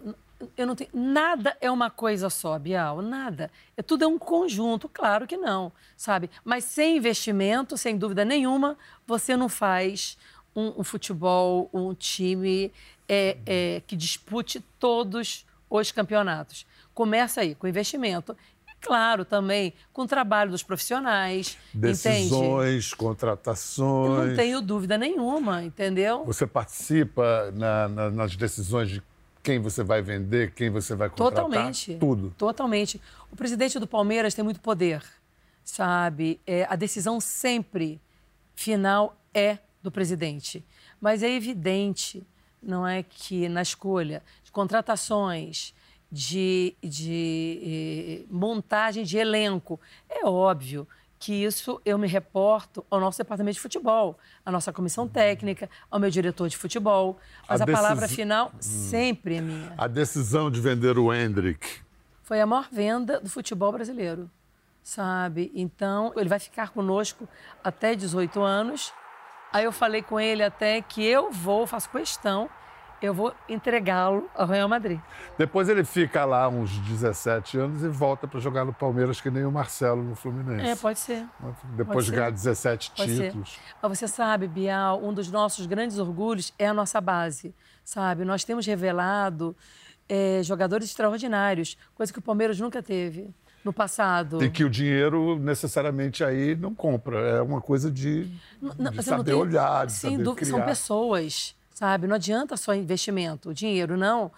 eu 0.56 0.66
não 0.66 0.74
tenho. 0.74 0.90
Nada 0.92 1.56
é 1.60 1.70
uma 1.70 1.90
coisa 1.90 2.28
só, 2.30 2.58
Bial, 2.58 3.00
nada. 3.02 3.50
É 3.76 3.82
tudo 3.82 4.04
é 4.04 4.06
um 4.06 4.18
conjunto, 4.18 4.88
claro 4.88 5.26
que 5.26 5.36
não, 5.36 5.72
sabe? 5.96 6.30
Mas 6.44 6.64
sem 6.64 6.96
investimento, 6.96 7.76
sem 7.76 7.96
dúvida 7.96 8.24
nenhuma, 8.24 8.76
você 9.06 9.36
não 9.36 9.48
faz 9.48 10.16
um, 10.54 10.80
um 10.80 10.84
futebol, 10.84 11.68
um 11.72 11.94
time 11.94 12.72
é, 13.08 13.36
é, 13.46 13.82
que 13.86 13.96
dispute 13.96 14.60
todos 14.78 15.44
os 15.70 15.90
campeonatos. 15.90 16.66
Começa 16.94 17.40
aí 17.40 17.54
com 17.54 17.66
investimento. 17.66 18.36
E, 18.68 18.72
claro, 18.80 19.24
também 19.24 19.72
com 19.92 20.02
o 20.02 20.06
trabalho 20.06 20.50
dos 20.50 20.62
profissionais, 20.62 21.56
entende? 21.74 21.80
Decisões, 21.92 22.90
Eu 22.92 22.98
contratações. 22.98 24.28
não 24.28 24.36
tenho 24.36 24.60
dúvida 24.60 24.98
nenhuma, 24.98 25.62
entendeu? 25.62 26.24
Você 26.26 26.46
participa 26.46 27.50
na- 27.54 27.88
na- 27.88 28.10
nas 28.10 28.36
decisões 28.36 28.90
de 28.90 29.02
quem 29.42 29.58
você 29.58 29.82
vai 29.82 30.00
vender, 30.00 30.52
quem 30.52 30.70
você 30.70 30.94
vai 30.94 31.10
contratar? 31.10 31.44
Totalmente. 31.44 31.96
Tudo. 31.96 32.34
Totalmente. 32.38 33.00
O 33.30 33.36
presidente 33.36 33.78
do 33.78 33.86
Palmeiras 33.86 34.34
tem 34.34 34.44
muito 34.44 34.60
poder, 34.60 35.02
sabe? 35.64 36.40
É, 36.46 36.64
a 36.68 36.76
decisão 36.76 37.20
sempre 37.20 38.00
final 38.54 39.16
é 39.34 39.58
do 39.82 39.90
presidente. 39.90 40.64
Mas 41.00 41.22
é 41.22 41.30
evidente, 41.30 42.24
não 42.62 42.86
é 42.86 43.02
que 43.02 43.48
na 43.48 43.62
escolha 43.62 44.22
de 44.44 44.52
contratações, 44.52 45.74
de, 46.10 46.76
de 46.82 48.24
eh, 48.26 48.26
montagem 48.30 49.02
de 49.02 49.16
elenco, 49.16 49.80
é 50.10 50.26
óbvio 50.26 50.86
que 51.22 51.32
isso 51.32 51.80
eu 51.84 51.96
me 51.96 52.08
reporto 52.08 52.84
ao 52.90 52.98
nosso 52.98 53.16
departamento 53.18 53.54
de 53.54 53.60
futebol, 53.60 54.18
à 54.44 54.50
nossa 54.50 54.72
comissão 54.72 55.06
técnica, 55.06 55.70
ao 55.88 56.00
meu 56.00 56.10
diretor 56.10 56.48
de 56.48 56.56
futebol. 56.56 57.16
Mas 57.48 57.60
A 57.60 57.64
a, 57.64 57.66
palavra 57.68 58.08
final 58.08 58.50
sempre 58.58 59.36
é 59.36 59.40
minha. 59.40 59.72
A 59.78 59.86
decisão 59.86 60.50
de 60.50 60.60
vender 60.60 60.98
o 60.98 61.14
Hendrick. 61.14 61.80
Foi 62.24 62.40
a 62.40 62.46
maior 62.46 62.66
venda 62.72 63.20
do 63.20 63.30
futebol 63.30 63.70
brasileiro, 63.70 64.28
sabe? 64.82 65.52
Então, 65.54 66.12
ele 66.16 66.28
vai 66.28 66.40
ficar 66.40 66.70
conosco 66.70 67.28
até 67.62 67.94
18 67.94 68.40
anos. 68.42 68.92
Aí 69.52 69.62
eu 69.62 69.70
falei 69.70 70.02
com 70.02 70.18
ele 70.18 70.42
até 70.42 70.82
que 70.82 71.04
eu 71.04 71.30
vou, 71.30 71.68
faço 71.68 71.88
questão, 71.88 72.50
eu 73.02 73.12
vou 73.12 73.34
entregá-lo 73.48 74.28
ao 74.34 74.46
Real 74.46 74.68
Madrid. 74.68 75.00
Depois 75.36 75.68
ele 75.68 75.84
fica 75.84 76.24
lá 76.24 76.48
uns 76.48 76.70
17 76.78 77.58
anos 77.58 77.82
e 77.82 77.88
volta 77.88 78.28
para 78.28 78.38
jogar 78.40 78.64
no 78.64 78.72
Palmeiras, 78.72 79.20
que 79.20 79.30
nem 79.30 79.44
o 79.44 79.50
Marcelo 79.52 80.02
no 80.02 80.14
Fluminense. 80.14 80.66
É, 80.68 80.76
pode 80.76 80.98
ser. 80.98 81.26
Depois 81.76 82.04
de 82.04 82.10
ser. 82.10 82.16
ganhar 82.16 82.30
17 82.30 82.92
Pode 82.96 83.16
ser. 83.16 83.26
títulos. 83.26 83.58
Mas 83.82 83.98
você 83.98 84.06
sabe, 84.08 84.46
Bial, 84.46 85.02
um 85.04 85.12
dos 85.12 85.30
nossos 85.30 85.66
grandes 85.66 85.98
orgulhos 85.98 86.52
é 86.58 86.68
a 86.68 86.74
nossa 86.74 87.00
base, 87.00 87.54
sabe? 87.84 88.24
Nós 88.24 88.44
temos 88.44 88.64
revelado 88.66 89.56
eh, 90.08 90.40
jogadores 90.44 90.86
extraordinários, 90.88 91.76
coisa 91.94 92.12
que 92.12 92.18
o 92.18 92.22
Palmeiras 92.22 92.58
nunca 92.60 92.82
teve 92.82 93.30
no 93.64 93.72
passado. 93.72 94.42
E 94.42 94.50
que 94.50 94.64
o 94.64 94.68
dinheiro 94.70 95.38
necessariamente 95.38 96.24
aí 96.24 96.54
não 96.56 96.74
compra. 96.74 97.16
É 97.20 97.40
uma 97.42 97.60
coisa 97.60 97.90
de, 97.90 98.28
Não, 98.60 98.90
de 98.90 99.02
saber 99.02 99.24
tenho- 99.24 99.38
olhar, 99.38 99.86
de 99.86 99.92
Sem 99.92 100.10
saber 100.12 100.24
dúvida, 100.24 100.46
criar. 100.46 100.58
são 100.58 100.66
pessoas, 100.66 101.56
sabe? 101.82 102.06
Não 102.06 102.14
adianta 102.14 102.56
só 102.56 102.72
investimento, 102.72 103.52
dinheiro, 103.52 103.96
não. 103.96 104.30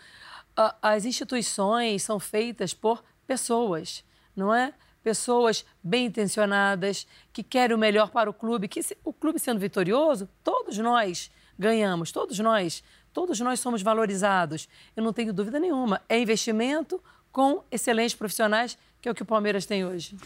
As 0.81 1.05
instituições 1.05 2.03
são 2.03 2.19
feitas 2.19 2.73
por 2.73 3.05
pessoas, 3.27 4.03
não 4.35 4.55
é? 4.55 4.73
Pessoas 5.03 5.63
bem 5.83 6.07
intencionadas, 6.07 7.07
que 7.35 7.43
querem 7.43 7.77
o 7.77 7.79
melhor 7.79 8.09
para 8.09 8.31
o 8.31 8.33
clube, 8.33 8.67
que 8.67 8.81
o 9.05 9.13
clube 9.13 9.39
sendo 9.39 9.61
vitorioso, 9.61 10.27
todos 10.43 10.79
nós 10.79 11.31
ganhamos, 11.59 12.11
todos 12.11 12.39
nós, 12.39 12.83
todos 13.13 13.39
nós 13.41 13.61
somos 13.61 13.83
valorizados. 13.83 14.67
Eu 14.97 15.05
não 15.05 15.13
tenho 15.13 15.31
dúvida 15.31 15.61
nenhuma. 15.61 16.01
É 16.09 16.19
investimento 16.19 16.99
com 17.31 17.63
excelentes 17.71 18.15
profissionais, 18.15 18.79
que 19.03 19.09
é 19.09 19.13
o 19.13 19.15
que 19.15 19.23
o 19.23 19.27
Palmeiras 19.27 19.67
tem 19.67 19.85
hoje. 19.85 20.17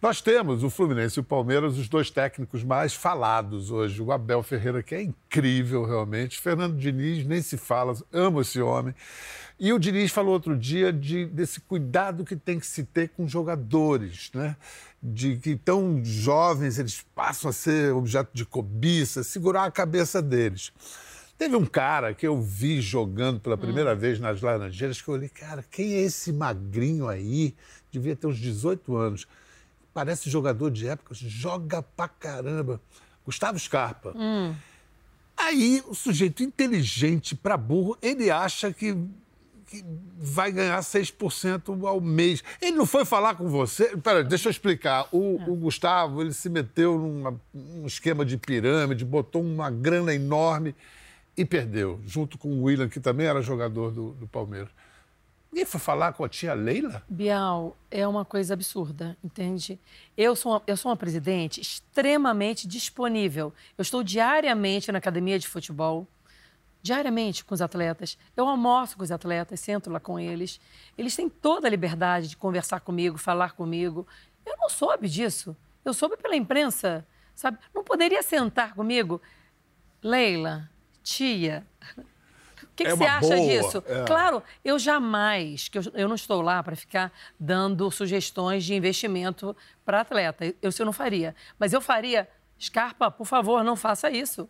Nós 0.00 0.20
temos 0.20 0.62
o 0.62 0.70
Fluminense 0.70 1.18
e 1.18 1.20
o 1.20 1.24
Palmeiras, 1.24 1.76
os 1.76 1.88
dois 1.88 2.08
técnicos 2.08 2.62
mais 2.62 2.94
falados 2.94 3.72
hoje. 3.72 4.00
O 4.00 4.12
Abel 4.12 4.44
Ferreira, 4.44 4.80
que 4.80 4.94
é 4.94 5.02
incrível 5.02 5.84
realmente. 5.84 6.40
Fernando 6.40 6.76
Diniz, 6.76 7.26
nem 7.26 7.42
se 7.42 7.56
fala, 7.56 7.96
amo 8.12 8.40
esse 8.40 8.60
homem. 8.60 8.94
E 9.58 9.72
o 9.72 9.78
Diniz 9.78 10.12
falou 10.12 10.34
outro 10.34 10.56
dia 10.56 10.92
de, 10.92 11.26
desse 11.26 11.60
cuidado 11.60 12.24
que 12.24 12.36
tem 12.36 12.60
que 12.60 12.66
se 12.66 12.84
ter 12.84 13.08
com 13.08 13.26
jogadores, 13.26 14.30
né? 14.32 14.54
De 15.02 15.36
que 15.36 15.56
tão 15.56 16.00
jovens 16.04 16.78
eles 16.78 17.04
passam 17.12 17.50
a 17.50 17.52
ser 17.52 17.92
objeto 17.92 18.30
de 18.32 18.44
cobiça, 18.44 19.24
segurar 19.24 19.64
a 19.64 19.70
cabeça 19.70 20.22
deles. 20.22 20.72
Teve 21.36 21.56
um 21.56 21.66
cara 21.66 22.14
que 22.14 22.26
eu 22.26 22.40
vi 22.40 22.80
jogando 22.80 23.40
pela 23.40 23.58
primeira 23.58 23.96
vez 23.96 24.20
nas 24.20 24.40
Laranjeiras 24.40 25.02
que 25.02 25.08
eu 25.08 25.14
olhei, 25.14 25.28
cara, 25.28 25.64
quem 25.68 25.94
é 25.94 26.02
esse 26.02 26.32
magrinho 26.32 27.08
aí? 27.08 27.52
Devia 27.90 28.14
ter 28.14 28.28
uns 28.28 28.38
18 28.38 28.96
anos. 28.96 29.26
Parece 29.98 30.30
jogador 30.30 30.70
de 30.70 30.86
época, 30.86 31.12
joga 31.12 31.82
pra 31.82 32.06
caramba. 32.06 32.80
Gustavo 33.26 33.58
Scarpa. 33.58 34.14
Aí 35.36 35.82
o 35.88 35.92
sujeito 35.94 36.40
inteligente 36.44 37.34
pra 37.34 37.56
burro, 37.56 37.98
ele 38.00 38.30
acha 38.30 38.72
que, 38.72 38.96
que 39.66 39.84
vai 40.16 40.52
ganhar 40.52 40.78
6% 40.78 41.84
ao 41.84 42.00
mês. 42.00 42.44
Ele 42.62 42.76
não 42.76 42.86
foi 42.86 43.04
falar 43.04 43.34
com 43.34 43.48
você. 43.48 43.96
Pera, 43.96 44.22
deixa 44.22 44.46
eu 44.46 44.52
explicar. 44.52 45.08
O, 45.10 45.34
o 45.50 45.56
Gustavo, 45.56 46.20
ele 46.22 46.32
se 46.32 46.48
meteu 46.48 46.96
numa- 46.96 47.40
num 47.52 47.84
esquema 47.84 48.24
de 48.24 48.36
pirâmide, 48.36 49.04
botou 49.04 49.42
uma 49.42 49.68
grana 49.68 50.14
enorme 50.14 50.76
e 51.36 51.44
perdeu, 51.44 52.00
junto 52.06 52.38
com 52.38 52.50
o 52.50 52.62
William, 52.62 52.88
que 52.88 53.00
também 53.00 53.26
era 53.26 53.42
jogador 53.42 53.90
do, 53.90 54.12
do 54.12 54.28
Palmeiras. 54.28 54.70
Ninguém 55.50 55.64
foi 55.64 55.80
falar 55.80 56.12
com 56.12 56.24
a 56.24 56.28
tia 56.28 56.52
Leila? 56.52 57.02
Bial, 57.08 57.76
é 57.90 58.06
uma 58.06 58.24
coisa 58.24 58.52
absurda, 58.54 59.16
entende? 59.24 59.78
Eu 60.16 60.36
sou, 60.36 60.52
uma, 60.52 60.62
eu 60.66 60.76
sou 60.76 60.90
uma 60.90 60.96
presidente 60.96 61.60
extremamente 61.60 62.68
disponível. 62.68 63.52
Eu 63.76 63.82
estou 63.82 64.04
diariamente 64.04 64.92
na 64.92 64.98
academia 64.98 65.38
de 65.38 65.48
futebol, 65.48 66.06
diariamente 66.82 67.44
com 67.44 67.54
os 67.54 67.62
atletas. 67.62 68.18
Eu 68.36 68.46
almoço 68.46 68.96
com 68.96 69.02
os 69.02 69.10
atletas, 69.10 69.58
sento 69.60 69.90
lá 69.90 69.98
com 69.98 70.20
eles. 70.20 70.60
Eles 70.96 71.16
têm 71.16 71.28
toda 71.28 71.66
a 71.66 71.70
liberdade 71.70 72.28
de 72.28 72.36
conversar 72.36 72.80
comigo, 72.80 73.16
falar 73.16 73.52
comigo. 73.52 74.06
Eu 74.44 74.56
não 74.58 74.68
soube 74.68 75.08
disso. 75.08 75.56
Eu 75.82 75.94
soube 75.94 76.16
pela 76.18 76.36
imprensa, 76.36 77.06
sabe? 77.34 77.58
Não 77.74 77.82
poderia 77.82 78.22
sentar 78.22 78.74
comigo. 78.74 79.20
Leila, 80.02 80.68
tia, 81.02 81.66
que, 82.78 82.84
que 82.84 82.90
É 82.90 82.94
você 82.94 83.04
acha 83.04 83.36
boa, 83.36 83.40
disso? 83.48 83.84
é. 83.86 84.04
Claro, 84.04 84.42
eu 84.64 84.78
jamais, 84.78 85.68
que 85.68 85.78
eu, 85.78 85.82
eu 85.94 86.06
não 86.08 86.14
estou 86.14 86.40
lá 86.40 86.62
para 86.62 86.76
ficar 86.76 87.12
dando 87.38 87.90
sugestões 87.90 88.64
de 88.64 88.74
investimento 88.74 89.56
para 89.84 90.00
atleta. 90.02 90.54
Eu, 90.62 90.68
isso 90.68 90.80
eu 90.82 90.86
não 90.86 90.92
faria. 90.92 91.34
Mas 91.58 91.72
eu 91.72 91.80
faria 91.80 92.28
Scarpa, 92.58 93.10
por 93.10 93.26
favor, 93.26 93.64
não 93.64 93.74
faça 93.74 94.10
isso. 94.10 94.48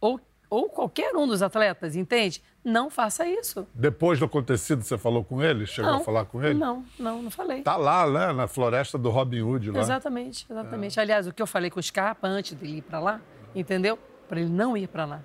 Ou, 0.00 0.20
ou 0.50 0.68
qualquer 0.68 1.14
um 1.16 1.26
dos 1.26 1.42
atletas, 1.42 1.96
entende? 1.96 2.42
Não 2.62 2.90
faça 2.90 3.26
isso. 3.26 3.66
Depois 3.74 4.18
do 4.18 4.26
acontecido, 4.26 4.82
você 4.82 4.98
falou 4.98 5.24
com 5.24 5.42
ele? 5.42 5.66
Chegou 5.66 5.90
não, 5.90 6.00
a 6.00 6.04
falar 6.04 6.26
com 6.26 6.42
ele? 6.44 6.58
Não, 6.58 6.84
não, 6.98 7.22
não 7.22 7.30
falei. 7.30 7.62
Tá 7.62 7.76
lá, 7.76 8.06
né? 8.06 8.32
Na 8.32 8.46
floresta 8.46 8.98
do 8.98 9.08
Robin 9.08 9.40
Hood. 9.40 9.70
Lá. 9.70 9.80
Exatamente, 9.80 10.46
exatamente. 10.50 10.98
É. 10.98 11.02
Aliás, 11.02 11.26
o 11.26 11.32
que 11.32 11.40
eu 11.40 11.46
falei 11.46 11.70
com 11.70 11.80
o 11.80 11.82
Scarpa 11.82 12.28
antes 12.28 12.52
dele 12.52 12.78
ir 12.78 12.82
para 12.82 13.00
lá, 13.00 13.20
entendeu? 13.54 13.98
Para 14.28 14.40
ele 14.40 14.50
não 14.50 14.76
ir 14.76 14.86
para 14.86 15.06
lá. 15.06 15.22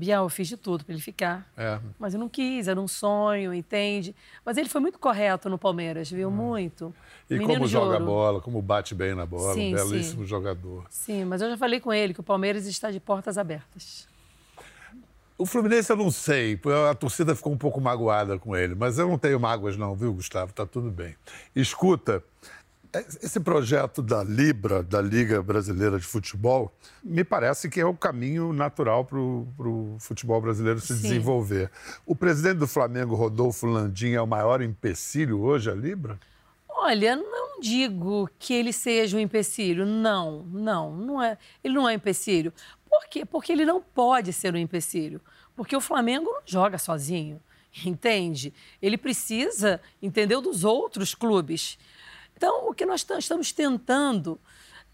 Bial, 0.00 0.24
eu 0.24 0.30
fiz 0.30 0.48
de 0.48 0.56
tudo 0.56 0.82
para 0.82 0.94
ele 0.94 1.02
ficar. 1.02 1.46
É. 1.54 1.78
Mas 1.98 2.14
eu 2.14 2.20
não 2.20 2.28
quis, 2.28 2.66
era 2.68 2.80
um 2.80 2.88
sonho, 2.88 3.52
entende? 3.52 4.16
Mas 4.42 4.56
ele 4.56 4.68
foi 4.68 4.80
muito 4.80 4.98
correto 4.98 5.50
no 5.50 5.58
Palmeiras, 5.58 6.10
viu? 6.10 6.28
Hum. 6.28 6.32
Muito. 6.32 6.94
E 7.28 7.34
Menino 7.34 7.52
como 7.52 7.66
joga 7.66 7.94
ouro. 7.94 8.06
bola, 8.06 8.40
como 8.40 8.62
bate 8.62 8.94
bem 8.94 9.14
na 9.14 9.26
bola, 9.26 9.52
sim, 9.52 9.74
um 9.74 9.76
belíssimo 9.76 10.22
sim. 10.22 10.26
jogador. 10.26 10.86
Sim, 10.88 11.26
mas 11.26 11.42
eu 11.42 11.50
já 11.50 11.56
falei 11.58 11.80
com 11.80 11.92
ele 11.92 12.14
que 12.14 12.20
o 12.20 12.22
Palmeiras 12.22 12.66
está 12.66 12.90
de 12.90 12.98
portas 12.98 13.36
abertas. 13.36 14.08
O 15.36 15.44
Fluminense 15.44 15.90
eu 15.90 15.96
não 15.96 16.10
sei, 16.10 16.58
a 16.90 16.94
torcida 16.94 17.34
ficou 17.34 17.52
um 17.52 17.58
pouco 17.58 17.80
magoada 17.80 18.38
com 18.38 18.56
ele, 18.56 18.74
mas 18.74 18.98
eu 18.98 19.06
não 19.08 19.18
tenho 19.18 19.38
mágoas 19.38 19.76
não, 19.76 19.94
viu, 19.94 20.12
Gustavo? 20.14 20.52
Tá 20.52 20.66
tudo 20.66 20.90
bem. 20.90 21.14
Escuta, 21.54 22.22
esse 23.22 23.38
projeto 23.38 24.02
da 24.02 24.22
Libra, 24.24 24.82
da 24.82 25.00
Liga 25.00 25.42
Brasileira 25.42 25.98
de 25.98 26.04
Futebol, 26.04 26.74
me 27.02 27.22
parece 27.22 27.68
que 27.68 27.80
é 27.80 27.86
o 27.86 27.94
caminho 27.94 28.52
natural 28.52 29.04
para 29.04 29.18
o 29.18 29.96
futebol 30.00 30.40
brasileiro 30.40 30.80
se 30.80 30.96
Sim. 30.96 31.02
desenvolver. 31.02 31.70
O 32.04 32.16
presidente 32.16 32.58
do 32.58 32.66
Flamengo, 32.66 33.14
Rodolfo 33.14 33.66
Landim, 33.66 34.12
é 34.12 34.20
o 34.20 34.26
maior 34.26 34.60
empecilho 34.60 35.40
hoje 35.40 35.70
a 35.70 35.74
Libra? 35.74 36.18
Olha, 36.68 37.14
não 37.14 37.60
digo 37.60 38.28
que 38.38 38.54
ele 38.54 38.72
seja 38.72 39.16
um 39.16 39.20
empecilho. 39.20 39.84
Não, 39.84 40.42
não, 40.44 40.96
não 40.96 41.22
é. 41.22 41.36
Ele 41.62 41.74
não 41.74 41.88
é 41.88 41.92
um 41.92 41.96
empecilho. 41.96 42.52
Por 42.88 43.06
quê? 43.06 43.24
Porque 43.24 43.52
ele 43.52 43.64
não 43.64 43.80
pode 43.80 44.32
ser 44.32 44.54
um 44.54 44.58
empecilho. 44.58 45.20
Porque 45.54 45.76
o 45.76 45.80
Flamengo 45.80 46.24
não 46.24 46.42
joga 46.46 46.78
sozinho, 46.78 47.40
entende? 47.84 48.52
Ele 48.80 48.96
precisa, 48.96 49.80
entendeu, 50.02 50.40
dos 50.40 50.64
outros 50.64 51.14
clubes. 51.14 51.78
Então, 52.40 52.70
o 52.70 52.74
que 52.74 52.86
nós 52.86 53.04
estamos 53.18 53.52
tentando 53.52 54.40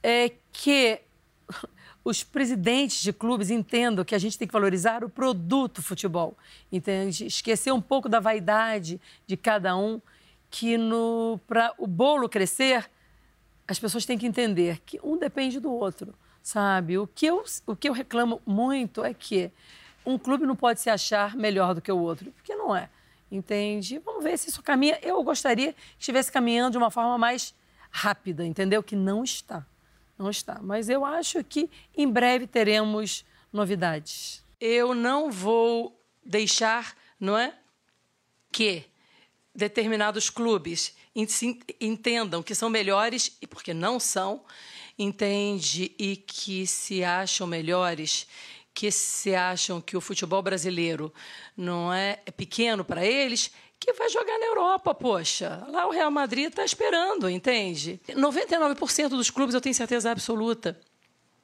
é 0.02 0.32
que 0.50 1.00
os 2.04 2.24
presidentes 2.24 3.00
de 3.00 3.12
clubes 3.12 3.50
entendam 3.50 4.04
que 4.04 4.16
a 4.16 4.18
gente 4.18 4.37
tem 4.37 4.48
que 4.48 4.52
valorizar 4.52 5.04
o 5.04 5.09
produto 5.09 5.80
futebol, 5.80 6.37
entende? 6.72 7.24
Esquecer 7.24 7.70
um 7.70 7.80
pouco 7.80 8.09
da 8.09 8.18
vaidade 8.18 9.00
de 9.28 9.37
cada 9.37 9.76
um, 9.76 10.02
que 10.50 10.76
para 11.46 11.72
o 11.78 11.87
bolo 11.87 12.28
crescer, 12.28 12.90
as 13.68 13.78
pessoas 13.78 14.04
têm 14.04 14.18
que 14.18 14.26
entender 14.26 14.80
que 14.85 14.98
um 15.00 15.16
depende 15.16 15.61
do 15.61 15.72
outro, 15.72 16.16
sabe? 16.42 16.98
O 16.98 17.06
que 17.06 17.26
eu, 17.26 17.44
o 17.64 17.76
que 17.76 17.88
eu 17.88 17.92
reclamo 17.92 18.42
muito 18.44 19.04
é 19.04 19.14
que 19.14 19.52
um 20.04 20.18
clube 20.18 20.44
não 20.44 20.56
pode 20.56 20.80
se 20.80 20.90
achar 20.90 21.37
melhor 21.37 21.76
do 21.76 21.80
que 21.80 21.92
o 21.92 21.98
outro, 21.98 22.32
porque 22.32 22.56
não 22.56 22.74
é 22.74 22.90
entende? 23.31 23.99
Vamos 23.99 24.25
ver 24.25 24.39
se 24.39 24.49
isso 24.49 24.62
caminha. 24.62 24.99
Eu 25.03 25.23
gostaria 25.23 25.73
que 25.73 25.81
estivesse 25.99 26.31
caminhando 26.31 26.73
de 26.73 26.79
uma 26.79 26.91
forma 26.91 27.17
mais 27.19 27.55
rápida, 27.91 28.45
entendeu? 28.45 28.83
Que 28.83 28.97
não 28.97 29.25
está. 29.25 29.67
Não 30.19 30.31
está. 30.31 30.61
Mas 30.62 30.89
eu 30.89 31.05
acho 31.05 31.43
que 31.45 31.69
em 31.97 32.11
breve 32.11 32.47
teremos 32.47 33.25
novidades. 33.53 34.43
Eu 34.61 34.95
não 34.95 35.31
vou 35.31 35.99
deixar, 36.25 36.97
não 37.21 37.37
é? 37.37 37.55
Que 38.51 38.85
determinados 39.55 40.31
clubes 40.31 40.95
entendam 41.81 42.43
que 42.43 42.55
são 42.55 42.69
melhores, 42.69 43.37
e 43.41 43.47
porque 43.47 43.73
não 43.73 43.99
são, 43.99 44.43
entende, 44.99 45.95
e 45.99 46.17
que 46.17 46.67
se 46.67 47.03
acham 47.03 47.47
melhores 47.47 48.27
que 48.77 48.91
se 48.91 49.35
acham 49.35 49.81
que 49.81 49.97
o 49.97 50.03
futebol 50.03 50.43
brasileiro 50.43 51.11
não 51.57 51.91
é, 51.91 52.21
é 52.27 52.31
pequeno 52.31 52.85
para 52.85 53.03
eles, 53.07 53.51
que 53.81 53.91
vai 53.95 54.07
jogar 54.11 54.39
na 54.39 54.45
Europa, 54.45 54.95
poxa. 54.95 55.67
Lá 55.71 55.87
o 55.87 55.91
Real 55.91 56.11
Madrid 56.11 56.49
está 56.49 56.62
esperando, 56.62 57.31
entende? 57.31 57.99
99% 58.07 59.09
dos 59.09 59.31
clubes 59.31 59.55
eu 59.55 59.62
tenho 59.62 59.75
certeza 59.75 60.11
absoluta. 60.11 60.79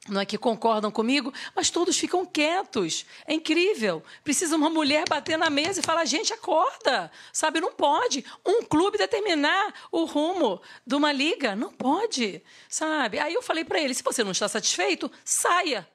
Não 0.07 0.21
é 0.21 0.25
que 0.25 0.37
concordam 0.37 0.91
comigo, 0.91 1.33
mas 1.55 1.71
todos 1.71 1.97
ficam 1.97 2.23
quietos. 2.23 3.03
É 3.25 3.33
incrível. 3.33 4.03
Precisa 4.23 4.55
uma 4.55 4.69
mulher 4.69 5.05
bater 5.09 5.37
na 5.37 5.49
mesa 5.49 5.79
e 5.79 5.83
falar: 5.83 6.05
gente, 6.05 6.33
acorda. 6.33 7.09
Sabe, 7.31 7.61
não 7.61 7.71
pode. 7.73 8.23
Um 8.45 8.61
clube 8.63 8.97
determinar 8.97 9.73
o 9.91 10.03
rumo 10.03 10.61
de 10.85 10.93
uma 10.93 11.11
liga. 11.11 11.55
Não 11.55 11.71
pode. 11.71 12.43
Sabe? 12.69 13.17
Aí 13.17 13.33
eu 13.33 13.41
falei 13.41 13.63
para 13.63 13.79
ele: 13.79 13.93
se 13.95 14.03
você 14.03 14.23
não 14.23 14.33
está 14.33 14.47
satisfeito, 14.47 15.09
saia. 15.23 15.87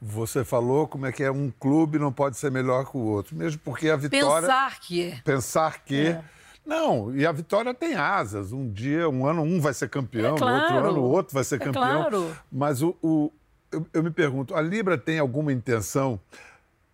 Você 0.00 0.44
falou 0.44 0.86
como 0.86 1.06
é 1.06 1.12
que 1.12 1.22
é 1.22 1.30
um 1.30 1.50
clube 1.50 1.98
não 1.98 2.12
pode 2.12 2.36
ser 2.36 2.50
melhor 2.50 2.88
que 2.88 2.96
o 2.96 3.00
outro, 3.00 3.36
mesmo 3.36 3.60
porque 3.64 3.90
a 3.90 3.96
vitória. 3.96 4.46
Pensar 4.46 4.80
que 4.80 5.02
é. 5.02 5.20
Pensar 5.24 5.84
que. 5.84 6.06
É. 6.08 6.24
Não, 6.64 7.16
e 7.16 7.26
a 7.26 7.32
vitória 7.32 7.72
tem 7.72 7.94
asas. 7.94 8.52
Um 8.52 8.70
dia, 8.70 9.08
um 9.08 9.26
ano, 9.26 9.42
um 9.42 9.60
vai 9.60 9.72
ser 9.72 9.88
campeão, 9.88 10.36
é 10.36 10.38
claro. 10.38 10.62
outro 10.62 10.88
ano, 10.90 11.00
o 11.00 11.10
outro 11.10 11.34
vai 11.34 11.42
ser 11.42 11.56
é 11.56 11.58
campeão. 11.58 11.82
Claro. 11.82 12.36
Mas 12.52 12.82
o, 12.82 12.94
o 13.02 13.32
eu, 13.72 13.86
eu 13.92 14.02
me 14.02 14.10
pergunto, 14.10 14.54
a 14.54 14.60
Libra 14.60 14.96
tem 14.96 15.18
alguma 15.18 15.52
intenção? 15.52 16.20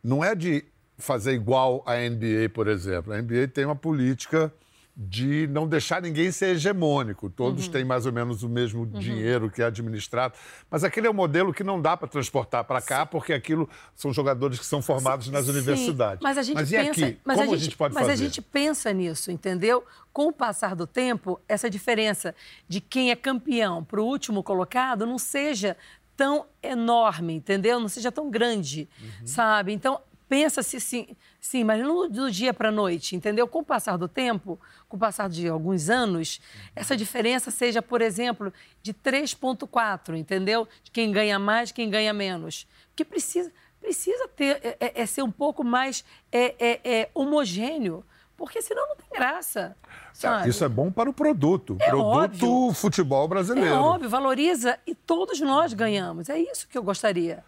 Não 0.02 0.24
é 0.24 0.34
de 0.34 0.64
fazer 0.96 1.32
igual 1.32 1.82
a 1.86 1.96
NBA, 1.96 2.50
por 2.52 2.68
exemplo. 2.68 3.12
A 3.12 3.20
NBA 3.20 3.48
tem 3.52 3.64
uma 3.64 3.76
política 3.76 4.52
de 4.96 5.48
não 5.48 5.66
deixar 5.66 6.00
ninguém 6.00 6.30
ser 6.30 6.54
hegemônico. 6.54 7.28
Todos 7.28 7.66
uhum. 7.66 7.72
têm 7.72 7.84
mais 7.84 8.06
ou 8.06 8.12
menos 8.12 8.44
o 8.44 8.48
mesmo 8.48 8.82
uhum. 8.82 8.98
dinheiro 8.98 9.50
que 9.50 9.60
é 9.60 9.64
administrado. 9.64 10.34
Mas 10.70 10.84
aquele 10.84 11.08
é 11.08 11.10
um 11.10 11.14
modelo 11.14 11.52
que 11.52 11.64
não 11.64 11.82
dá 11.82 11.96
para 11.96 12.06
transportar 12.06 12.62
para 12.62 12.80
cá, 12.80 13.00
Sim. 13.00 13.08
porque 13.10 13.32
aquilo 13.32 13.68
são 13.96 14.12
jogadores 14.12 14.58
que 14.58 14.64
são 14.64 14.80
formados 14.80 15.28
nas 15.28 15.46
Sim. 15.46 15.50
universidades. 15.50 16.20
Mas 16.22 16.38
a 16.38 16.42
gente 16.42 16.54
mas 16.54 16.70
pensa, 16.70 16.90
aqui? 16.90 17.18
Mas 17.24 17.36
Como 17.36 17.48
a 17.48 17.52
gente, 17.52 17.60
a 17.60 17.64
gente 17.64 17.76
pode 17.76 17.94
mas 17.94 18.02
fazer? 18.02 18.12
Mas 18.12 18.20
a 18.20 18.24
gente 18.24 18.42
pensa 18.42 18.92
nisso, 18.92 19.32
entendeu? 19.32 19.84
Com 20.12 20.28
o 20.28 20.32
passar 20.32 20.76
do 20.76 20.86
tempo, 20.86 21.40
essa 21.48 21.68
diferença 21.68 22.32
de 22.68 22.80
quem 22.80 23.10
é 23.10 23.16
campeão 23.16 23.82
para 23.82 24.00
o 24.00 24.04
último 24.04 24.44
colocado 24.44 25.04
não 25.04 25.18
seja 25.18 25.76
tão 26.16 26.46
enorme, 26.62 27.34
entendeu? 27.34 27.80
Não 27.80 27.88
seja 27.88 28.12
tão 28.12 28.30
grande, 28.30 28.88
uhum. 29.00 29.26
sabe? 29.26 29.72
Então, 29.72 30.00
pensa-se 30.28 30.80
sim, 30.80 31.08
sim, 31.44 31.62
mas 31.62 31.78
não 31.78 32.08
do 32.08 32.30
dia 32.30 32.54
para 32.54 32.70
a 32.70 32.72
noite, 32.72 33.14
entendeu? 33.14 33.46
Com 33.46 33.58
o 33.58 33.64
passar 33.64 33.98
do 33.98 34.08
tempo, 34.08 34.58
com 34.88 34.96
o 34.96 34.98
passar 34.98 35.28
de 35.28 35.46
alguns 35.46 35.90
anos, 35.90 36.40
essa 36.74 36.96
diferença 36.96 37.50
seja, 37.50 37.82
por 37.82 38.00
exemplo, 38.00 38.50
de 38.82 38.94
3,4, 38.94 40.16
entendeu? 40.16 40.66
De 40.82 40.90
quem 40.90 41.12
ganha 41.12 41.38
mais, 41.38 41.70
quem 41.70 41.90
ganha 41.90 42.14
menos. 42.14 42.66
Porque 42.88 43.04
precisa, 43.04 43.52
precisa 43.78 44.26
ter, 44.28 44.58
é, 44.62 44.76
é, 44.80 45.02
é 45.02 45.06
ser 45.06 45.22
um 45.22 45.30
pouco 45.30 45.62
mais 45.62 46.02
é, 46.32 46.54
é, 46.58 46.80
é 46.82 47.10
homogêneo, 47.14 48.02
porque 48.38 48.62
senão 48.62 48.88
não 48.88 48.96
tem 48.96 49.10
graça. 49.12 49.76
Sabe? 50.14 50.48
Isso 50.48 50.64
é 50.64 50.68
bom 50.68 50.90
para 50.90 51.10
o 51.10 51.12
produto. 51.12 51.76
É 51.78 51.90
produto 51.90 52.50
óbvio. 52.50 52.72
futebol 52.72 53.28
brasileiro. 53.28 53.68
É 53.68 53.78
óbvio, 53.78 54.08
valoriza 54.08 54.78
e 54.86 54.94
todos 54.94 55.38
nós 55.42 55.74
ganhamos. 55.74 56.30
É 56.30 56.38
isso 56.38 56.66
que 56.66 56.78
eu 56.78 56.82
gostaria. 56.82 57.44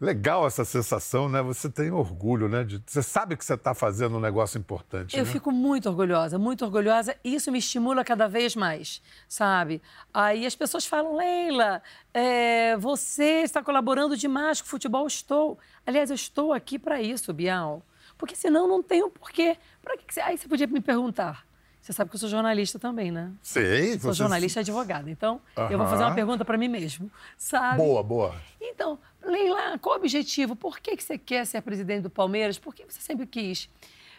Legal 0.00 0.46
essa 0.46 0.64
sensação, 0.64 1.28
né? 1.28 1.42
Você 1.42 1.68
tem 1.68 1.90
orgulho, 1.90 2.48
né? 2.48 2.62
De... 2.62 2.80
Você 2.86 3.02
sabe 3.02 3.36
que 3.36 3.44
você 3.44 3.54
está 3.54 3.74
fazendo 3.74 4.16
um 4.16 4.20
negócio 4.20 4.56
importante. 4.56 5.16
Eu 5.16 5.24
né? 5.24 5.30
fico 5.30 5.50
muito 5.50 5.88
orgulhosa, 5.88 6.38
muito 6.38 6.64
orgulhosa. 6.64 7.16
E 7.24 7.34
isso 7.34 7.50
me 7.50 7.58
estimula 7.58 8.04
cada 8.04 8.28
vez 8.28 8.54
mais, 8.54 9.02
sabe? 9.28 9.82
Aí 10.14 10.46
as 10.46 10.54
pessoas 10.54 10.86
falam, 10.86 11.16
Leila, 11.16 11.82
é, 12.14 12.76
você 12.76 13.42
está 13.42 13.60
colaborando 13.60 14.16
demais 14.16 14.60
com 14.60 14.68
o 14.68 14.70
futebol. 14.70 15.04
Estou. 15.04 15.58
Aliás, 15.84 16.10
eu 16.10 16.14
estou 16.14 16.52
aqui 16.52 16.78
para 16.78 17.02
isso, 17.02 17.32
Bial. 17.32 17.82
Porque 18.16 18.36
senão 18.36 18.68
não 18.68 18.80
tenho 18.82 19.10
porquê. 19.10 19.56
Para 19.82 19.96
que 19.96 20.14
você... 20.14 20.20
Aí 20.20 20.38
você 20.38 20.46
podia 20.46 20.68
me 20.68 20.80
perguntar. 20.80 21.44
Você 21.80 21.92
sabe 21.92 22.10
que 22.10 22.16
eu 22.16 22.20
sou 22.20 22.28
jornalista 22.28 22.78
também, 22.78 23.10
né? 23.10 23.32
Sei. 23.42 23.98
Sou 23.98 24.12
você... 24.12 24.18
jornalista 24.18 24.60
e 24.60 24.62
advogada. 24.62 25.10
Então, 25.10 25.40
eu 25.70 25.78
vou 25.78 25.86
fazer 25.86 26.04
uma 26.04 26.14
pergunta 26.14 26.44
para 26.44 26.58
mim 26.58 26.68
mesmo, 26.68 27.10
sabe? 27.36 27.78
Boa, 27.78 28.02
boa. 28.02 28.34
Então, 28.60 28.98
Leila, 29.22 29.78
qual 29.78 29.96
o 29.96 29.98
objetivo? 29.98 30.54
Por 30.54 30.80
que, 30.80 30.96
que 30.96 31.02
você 31.02 31.18
quer 31.18 31.46
ser 31.46 31.60
presidente 31.62 32.02
do 32.02 32.10
Palmeiras? 32.10 32.58
Por 32.58 32.74
que 32.74 32.84
você 32.84 33.00
sempre 33.00 33.26
quis? 33.26 33.68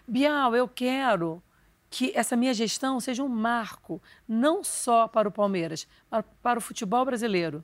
Bial, 0.07 0.55
eu 0.55 0.67
quero 0.67 1.41
que 1.89 2.12
essa 2.15 2.35
minha 2.35 2.53
gestão 2.53 2.99
seja 2.99 3.23
um 3.23 3.27
marco, 3.27 4.01
não 4.27 4.63
só 4.63 5.07
para 5.07 5.27
o 5.27 5.31
Palmeiras, 5.31 5.88
mas 6.09 6.23
para 6.41 6.59
o 6.59 6.62
futebol 6.62 7.03
brasileiro. 7.03 7.63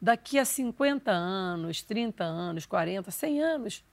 Daqui 0.00 0.38
a 0.38 0.44
50 0.44 1.10
anos, 1.10 1.82
30 1.82 2.22
anos, 2.22 2.66
40, 2.66 3.10
100 3.10 3.42
anos, 3.42 3.84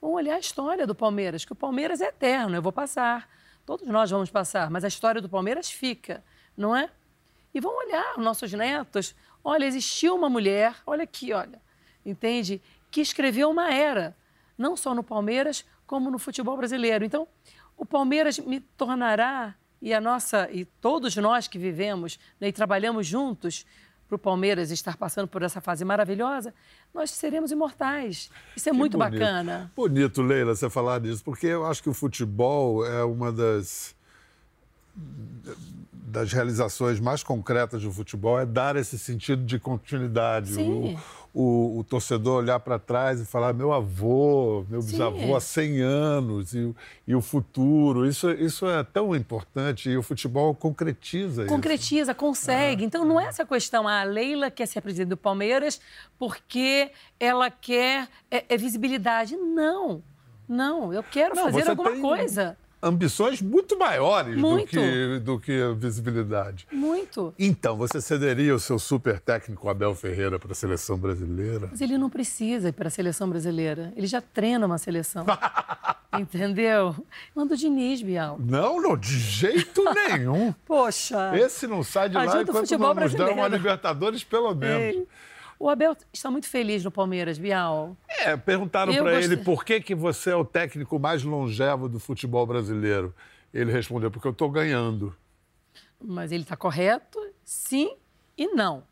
vamos 0.00 0.16
olhar 0.16 0.36
a 0.36 0.40
história 0.40 0.86
do 0.86 0.94
Palmeiras, 0.94 1.44
que 1.44 1.52
o 1.52 1.56
Palmeiras 1.56 2.00
é 2.00 2.06
eterno, 2.06 2.56
eu 2.56 2.62
vou 2.62 2.72
passar. 2.72 3.28
Todos 3.64 3.86
nós 3.86 4.10
vamos 4.10 4.30
passar, 4.30 4.70
mas 4.70 4.82
a 4.82 4.88
história 4.88 5.20
do 5.20 5.28
Palmeiras 5.28 5.70
fica, 5.70 6.24
não 6.56 6.74
é? 6.74 6.90
E 7.52 7.60
vão 7.60 7.76
olhar 7.76 8.14
os 8.16 8.24
nossos 8.24 8.52
netos. 8.52 9.14
Olha, 9.44 9.66
existiu 9.66 10.16
uma 10.16 10.30
mulher, 10.30 10.74
olha 10.86 11.04
aqui, 11.04 11.32
olha, 11.32 11.60
entende? 12.04 12.60
Que 12.90 13.00
escreveu 13.00 13.50
uma 13.50 13.72
era, 13.72 14.16
não 14.56 14.76
só 14.76 14.94
no 14.94 15.02
Palmeiras, 15.02 15.64
como 15.86 16.10
no 16.10 16.18
futebol 16.18 16.56
brasileiro. 16.56 17.04
Então, 17.04 17.26
o 17.76 17.84
Palmeiras 17.84 18.38
me 18.38 18.60
tornará, 18.60 19.54
e 19.80 19.94
a 19.94 20.00
nossa, 20.00 20.50
e 20.50 20.64
todos 20.64 21.16
nós 21.16 21.46
que 21.46 21.58
vivemos 21.58 22.18
né, 22.40 22.48
e 22.48 22.52
trabalhamos 22.52 23.06
juntos, 23.06 23.64
para 24.08 24.16
o 24.16 24.18
Palmeiras 24.18 24.70
estar 24.70 24.96
passando 24.96 25.28
por 25.28 25.42
essa 25.42 25.60
fase 25.60 25.84
maravilhosa, 25.84 26.54
nós 26.94 27.10
seremos 27.10 27.52
imortais. 27.52 28.30
Isso 28.56 28.68
é 28.68 28.72
que 28.72 28.78
muito 28.78 28.96
bonito. 28.96 29.12
bacana. 29.12 29.70
Bonito, 29.76 30.22
Leila, 30.22 30.54
você 30.54 30.70
falar 30.70 30.98
disso, 30.98 31.22
porque 31.22 31.46
eu 31.46 31.66
acho 31.66 31.82
que 31.82 31.90
o 31.90 31.94
futebol 31.94 32.86
é 32.86 33.04
uma 33.04 33.30
das 33.30 33.94
das 35.92 36.32
realizações 36.32 36.98
mais 36.98 37.22
concretas 37.22 37.82
do 37.82 37.92
futebol 37.92 38.40
é 38.40 38.46
dar 38.46 38.76
esse 38.76 38.98
sentido 38.98 39.44
de 39.44 39.58
continuidade. 39.58 40.54
Sim. 40.54 40.96
O, 40.96 41.17
o, 41.40 41.78
o 41.78 41.84
torcedor 41.84 42.38
olhar 42.42 42.58
para 42.58 42.80
trás 42.80 43.20
e 43.20 43.24
falar: 43.24 43.54
meu 43.54 43.72
avô, 43.72 44.66
meu 44.68 44.82
bisavô 44.82 45.18
Sim. 45.18 45.34
há 45.34 45.40
100 45.40 45.80
anos 45.82 46.52
e, 46.52 46.74
e, 47.06 47.14
o 47.14 47.20
futuro. 47.20 48.04
Isso, 48.04 48.28
isso 48.32 48.66
é 48.66 48.82
tão 48.82 49.14
importante 49.14 49.88
e 49.88 49.96
o 49.96 50.02
futebol 50.02 50.52
concretiza 50.52 51.46
Concretiza, 51.46 52.10
isso. 52.10 52.18
consegue. 52.18 52.82
É. 52.82 52.86
Então 52.86 53.04
não 53.04 53.20
é 53.20 53.26
essa 53.26 53.46
questão, 53.46 53.86
ah, 53.86 54.00
a 54.00 54.04
Leila 54.04 54.50
quer 54.50 54.66
ser 54.66 54.80
presidente 54.80 55.10
do 55.10 55.16
Palmeiras 55.16 55.80
porque 56.18 56.90
ela 57.20 57.52
quer 57.52 58.08
é, 58.28 58.44
é 58.48 58.56
visibilidade. 58.56 59.36
Não. 59.36 60.02
Não, 60.48 60.92
eu 60.92 61.04
quero 61.04 61.36
não, 61.36 61.44
fazer 61.44 61.70
alguma 61.70 61.92
tem... 61.92 62.00
coisa 62.00 62.56
ambições 62.82 63.42
muito 63.42 63.78
maiores 63.78 64.36
muito. 64.36 64.64
Do, 64.64 64.70
que, 64.70 65.18
do 65.20 65.40
que 65.40 65.62
a 65.62 65.72
visibilidade. 65.72 66.66
Muito. 66.72 67.34
Então, 67.38 67.76
você 67.76 68.00
cederia 68.00 68.54
o 68.54 68.60
seu 68.60 68.78
super 68.78 69.20
técnico 69.20 69.68
Abel 69.68 69.94
Ferreira 69.94 70.38
para 70.38 70.52
a 70.52 70.54
seleção 70.54 70.96
brasileira? 70.96 71.68
Mas 71.70 71.80
ele 71.80 71.98
não 71.98 72.08
precisa 72.08 72.68
ir 72.68 72.72
para 72.72 72.88
a 72.88 72.90
seleção 72.90 73.28
brasileira. 73.28 73.92
Ele 73.96 74.06
já 74.06 74.20
treina 74.20 74.66
uma 74.66 74.78
seleção. 74.78 75.26
Entendeu? 76.18 76.94
Manda 77.34 77.54
o 77.54 77.56
Diniz, 77.56 78.00
Bial. 78.00 78.38
Não, 78.40 78.80
não, 78.80 78.96
de 78.96 79.18
jeito 79.18 79.84
nenhum. 79.92 80.54
Poxa. 80.66 81.36
Esse 81.36 81.66
não 81.66 81.82
sai 81.82 82.08
de 82.08 82.14
lá 82.14 82.42
enquanto 82.42 82.78
não 82.78 82.94
nos 82.94 83.14
dão 83.14 83.32
uma 83.32 83.48
Libertadores, 83.48 84.24
pelo 84.24 84.54
menos. 84.54 84.96
Ei. 84.96 85.08
O 85.58 85.68
Abel 85.68 85.96
está 86.12 86.30
muito 86.30 86.46
feliz 86.46 86.84
no 86.84 86.90
Palmeiras, 86.90 87.36
Bial. 87.36 87.96
É, 88.08 88.36
perguntaram 88.36 88.94
para 88.94 89.20
ele 89.20 89.36
por 89.38 89.64
que, 89.64 89.80
que 89.80 89.94
você 89.94 90.30
é 90.30 90.36
o 90.36 90.44
técnico 90.44 90.98
mais 90.98 91.24
longevo 91.24 91.88
do 91.88 91.98
futebol 91.98 92.46
brasileiro. 92.46 93.12
Ele 93.52 93.72
respondeu, 93.72 94.10
porque 94.10 94.28
eu 94.28 94.32
estou 94.32 94.48
ganhando. 94.50 95.14
Mas 96.00 96.30
ele 96.30 96.44
está 96.44 96.56
correto, 96.56 97.18
sim 97.44 97.96
e 98.36 98.46
não. 98.48 98.84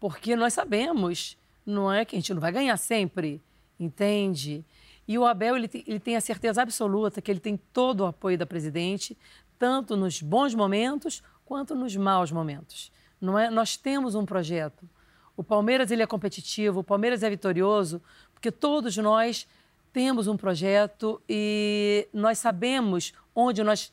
Porque 0.00 0.34
nós 0.34 0.54
sabemos, 0.54 1.38
não 1.64 1.92
é 1.92 2.04
que 2.04 2.16
a 2.16 2.18
gente 2.18 2.34
não 2.34 2.40
vai 2.40 2.50
ganhar 2.50 2.76
sempre, 2.76 3.40
entende? 3.78 4.64
E 5.06 5.16
o 5.16 5.24
Abel, 5.24 5.56
ele 5.56 5.68
tem, 5.68 5.84
ele 5.86 6.00
tem 6.00 6.16
a 6.16 6.20
certeza 6.20 6.60
absoluta 6.62 7.22
que 7.22 7.30
ele 7.30 7.40
tem 7.40 7.56
todo 7.72 8.00
o 8.00 8.06
apoio 8.06 8.36
da 8.36 8.44
presidente, 8.44 9.16
tanto 9.56 9.96
nos 9.96 10.20
bons 10.20 10.54
momentos 10.54 11.22
quanto 11.44 11.76
nos 11.76 11.96
maus 11.96 12.32
momentos. 12.32 12.90
Não 13.20 13.38
é? 13.38 13.50
Nós 13.50 13.76
temos 13.76 14.14
um 14.14 14.26
projeto. 14.26 14.88
O 15.38 15.44
Palmeiras 15.44 15.92
ele 15.92 16.02
é 16.02 16.06
competitivo, 16.06 16.80
o 16.80 16.84
Palmeiras 16.84 17.22
é 17.22 17.30
vitorioso, 17.30 18.02
porque 18.34 18.50
todos 18.50 18.96
nós 18.96 19.46
temos 19.92 20.26
um 20.26 20.36
projeto 20.36 21.22
e 21.28 22.08
nós 22.12 22.38
sabemos 22.38 23.12
onde 23.32 23.62
nós 23.62 23.92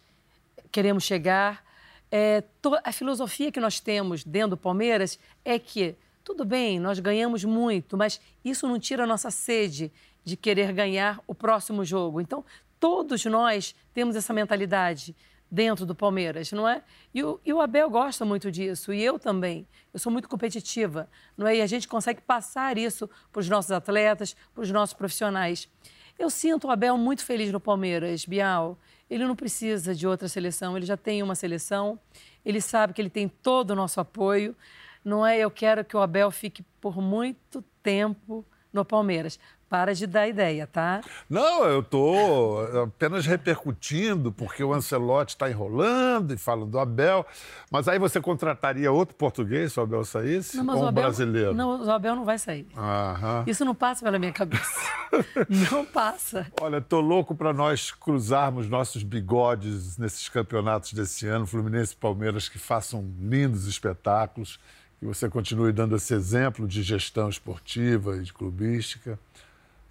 queremos 0.72 1.04
chegar. 1.04 1.64
É, 2.12 2.44
a 2.84 2.92
filosofia 2.92 3.52
que 3.52 3.60
nós 3.60 3.80
temos 3.80 4.24
dentro 4.24 4.50
do 4.52 4.58
Palmeiras 4.58 5.20
é 5.46 5.60
que, 5.60 5.94
tudo 6.24 6.44
bem, 6.44 6.80
nós 6.80 6.98
ganhamos 6.98 7.44
muito, 7.44 7.96
mas 7.96 8.20
isso 8.44 8.68
não 8.68 8.80
tira 8.80 9.04
a 9.04 9.08
nossa 9.08 9.30
sede 9.30 9.92
de 10.24 10.36
querer 10.36 10.74
ganhar 10.74 11.22
o 11.28 11.36
próximo 11.36 11.86
jogo. 11.86 12.20
Então, 12.20 12.44
todos 12.80 13.24
nós 13.26 13.76
temos 13.94 14.16
essa 14.16 14.34
mentalidade 14.34 15.16
dentro 15.50 15.86
do 15.86 15.96
Palmeiras, 15.96 16.52
não 16.52 16.68
é? 16.68 16.84
E 17.14 17.24
o, 17.24 17.40
e 17.46 17.54
o, 17.54 17.62
Abel 17.62 17.90
gosta 17.90 18.26
muito 18.26 18.52
disso, 18.52 18.94
e 18.94 19.02
eu 19.04 19.18
também. 19.20 19.68
Eu 19.94 20.00
sou 20.00 20.12
muito 20.12 20.28
competitiva, 20.28 21.10
não 21.38 21.48
é? 21.48 21.58
E 21.58 21.62
a 21.62 21.68
gente 21.68 21.88
consegue 21.88 22.22
passar 22.22 22.78
isso 22.78 23.10
para 23.32 23.40
os 23.40 23.50
nossos 23.50 23.72
atletas, 23.72 24.36
para 24.54 24.64
os 24.64 24.72
nossos 24.72 24.94
profissionais. 24.94 25.70
Eu 26.18 26.30
sinto 26.30 26.68
o 26.68 26.72
Abel 26.72 26.98
muito 26.98 27.24
feliz 27.24 27.52
no 27.52 27.60
Palmeiras, 27.60 28.26
Bial. 28.26 28.78
Ele 29.10 29.26
não 29.26 29.36
precisa 29.36 29.94
de 29.94 30.08
outra 30.08 30.28
seleção, 30.28 30.76
ele 30.76 30.86
já 30.86 30.98
tem 30.98 31.22
uma 31.22 31.36
seleção, 31.36 32.00
ele 32.44 32.60
sabe 32.60 32.94
que 32.94 33.02
ele 33.02 33.10
tem 33.10 33.28
todo 33.28 33.72
o 33.72 33.76
nosso 33.76 34.00
apoio. 34.00 34.56
Não 35.04 35.26
é? 35.26 35.38
Eu 35.38 35.52
quero 35.52 35.86
que 35.86 35.96
o 35.96 36.00
Abel 36.00 36.32
fique 36.32 36.64
por 36.82 37.00
muito 37.00 37.64
tempo 37.84 38.44
no 38.74 38.84
Palmeiras. 38.84 39.40
Para 39.76 39.94
de 39.94 40.08
dar 40.08 40.26
ideia, 40.26 40.66
tá? 40.66 41.02
Não, 41.30 41.66
eu 41.66 41.82
estou 41.82 42.84
apenas 42.84 43.26
repercutindo, 43.26 44.32
porque 44.32 44.64
o 44.64 44.74
Ancelotti 44.74 45.36
está 45.36 45.50
enrolando 45.50 46.34
e 46.34 46.38
fala 46.38 46.66
do 46.66 46.80
Abel. 46.80 47.26
Mas 47.70 47.90
aí 47.90 48.00
você 48.00 48.22
contrataria 48.22 48.90
outro 48.90 49.14
português 49.16 49.74
se 49.74 49.80
o 49.82 49.84
Abel 49.84 50.06
saísse? 50.06 50.56
Não, 50.56 50.74
ou 50.74 50.84
um 50.84 50.88
Abel, 50.88 51.04
brasileiro? 51.04 51.54
Não, 51.54 51.84
o 51.84 51.92
Abel 51.92 52.16
não 52.16 52.24
vai 52.24 52.38
sair. 52.38 52.66
Aham. 52.78 53.44
Isso 53.46 53.66
não 53.66 53.76
passa 53.76 54.02
pela 54.02 54.18
minha 54.18 54.32
cabeça. 54.32 54.80
não 55.70 55.86
passa. 55.86 56.48
Olha, 56.62 56.78
estou 56.78 57.02
louco 57.02 57.36
para 57.36 57.52
nós 57.52 57.92
cruzarmos 57.92 58.70
nossos 58.70 59.04
bigodes 59.04 59.98
nesses 59.98 60.30
campeonatos 60.30 60.94
desse 60.94 61.28
ano, 61.28 61.46
Fluminense 61.46 61.92
e 61.92 61.98
Palmeiras, 61.98 62.48
que 62.48 62.58
façam 62.58 63.14
lindos 63.20 63.68
espetáculos 63.68 64.58
que 65.00 65.06
você 65.06 65.30
continue 65.30 65.72
dando 65.72 65.96
esse 65.96 66.14
exemplo 66.14 66.68
de 66.68 66.82
gestão 66.82 67.30
esportiva 67.30 68.18
e 68.18 68.22
de 68.22 68.34
clubística. 68.34 69.20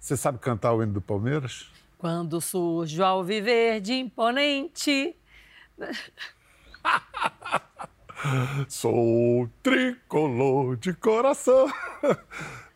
Você 0.05 0.15
sabe 0.15 0.37
cantar 0.37 0.71
o 0.71 0.83
hino 0.83 0.93
do 0.93 1.01
Palmeiras? 1.01 1.65
Quando 1.97 2.39
surge 2.39 3.01
o 3.01 3.03
alviverde 3.03 3.93
imponente. 3.93 5.15
Sou 8.69 9.49
tricolor 9.63 10.77
de 10.77 10.93
coração. 10.93 11.67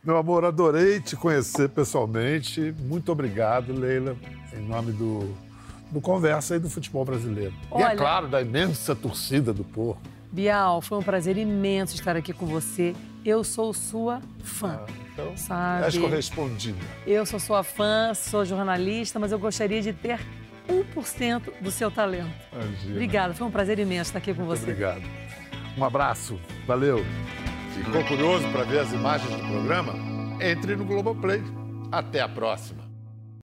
Meu 0.03 0.17
amor, 0.17 0.43
adorei 0.43 0.99
te 0.99 1.15
conhecer 1.15 1.69
pessoalmente. 1.69 2.73
Muito 2.79 3.11
obrigado, 3.11 3.73
Leila, 3.73 4.17
em 4.51 4.67
nome 4.67 4.91
do, 4.91 5.31
do 5.91 6.01
Conversa 6.01 6.55
e 6.55 6.59
do 6.59 6.67
futebol 6.67 7.05
brasileiro. 7.05 7.53
Olha, 7.69 7.89
e 7.89 7.93
é 7.93 7.95
claro, 7.95 8.27
da 8.27 8.41
imensa 8.41 8.95
torcida 8.95 9.53
do 9.53 9.63
Porto. 9.63 10.01
Bial, 10.31 10.81
foi 10.81 10.97
um 10.97 11.03
prazer 11.03 11.37
imenso 11.37 11.93
estar 11.93 12.15
aqui 12.15 12.33
com 12.33 12.47
você. 12.47 12.95
Eu 13.23 13.43
sou 13.43 13.71
sua 13.71 14.19
fã. 14.39 14.79
Ah, 14.79 15.09
então, 15.21 15.38
sabe? 15.38 15.86
és 15.86 15.97
correspondida. 15.97 16.77
Eu 17.05 17.25
sou 17.25 17.39
sua 17.39 17.63
fã, 17.63 18.13
sou 18.13 18.45
jornalista, 18.45 19.19
mas 19.19 19.32
eu 19.32 19.39
gostaria 19.39 19.82
de 19.82 19.93
ter 19.93 20.19
1% 20.67 21.62
do 21.62 21.71
seu 21.71 21.89
talento. 21.89 22.32
Imagina. 22.53 22.91
Obrigada, 22.91 23.34
foi 23.34 23.47
um 23.47 23.51
prazer 23.51 23.79
imenso 23.79 24.10
estar 24.10 24.19
aqui 24.19 24.34
com 24.34 24.43
Muito 24.43 24.58
você. 24.58 24.63
Obrigado. 24.63 25.03
Um 25.77 25.84
abraço, 25.84 26.39
valeu. 26.65 27.05
Ficou 27.75 28.03
curioso 28.05 28.47
para 28.49 28.63
ver 28.63 28.79
as 28.79 28.91
imagens 28.91 29.32
do 29.32 29.47
programa? 29.47 29.93
Entre 30.41 30.75
no 30.75 30.86
Globoplay. 30.86 31.41
Até 31.91 32.21
a 32.21 32.27
próxima. 32.27 32.78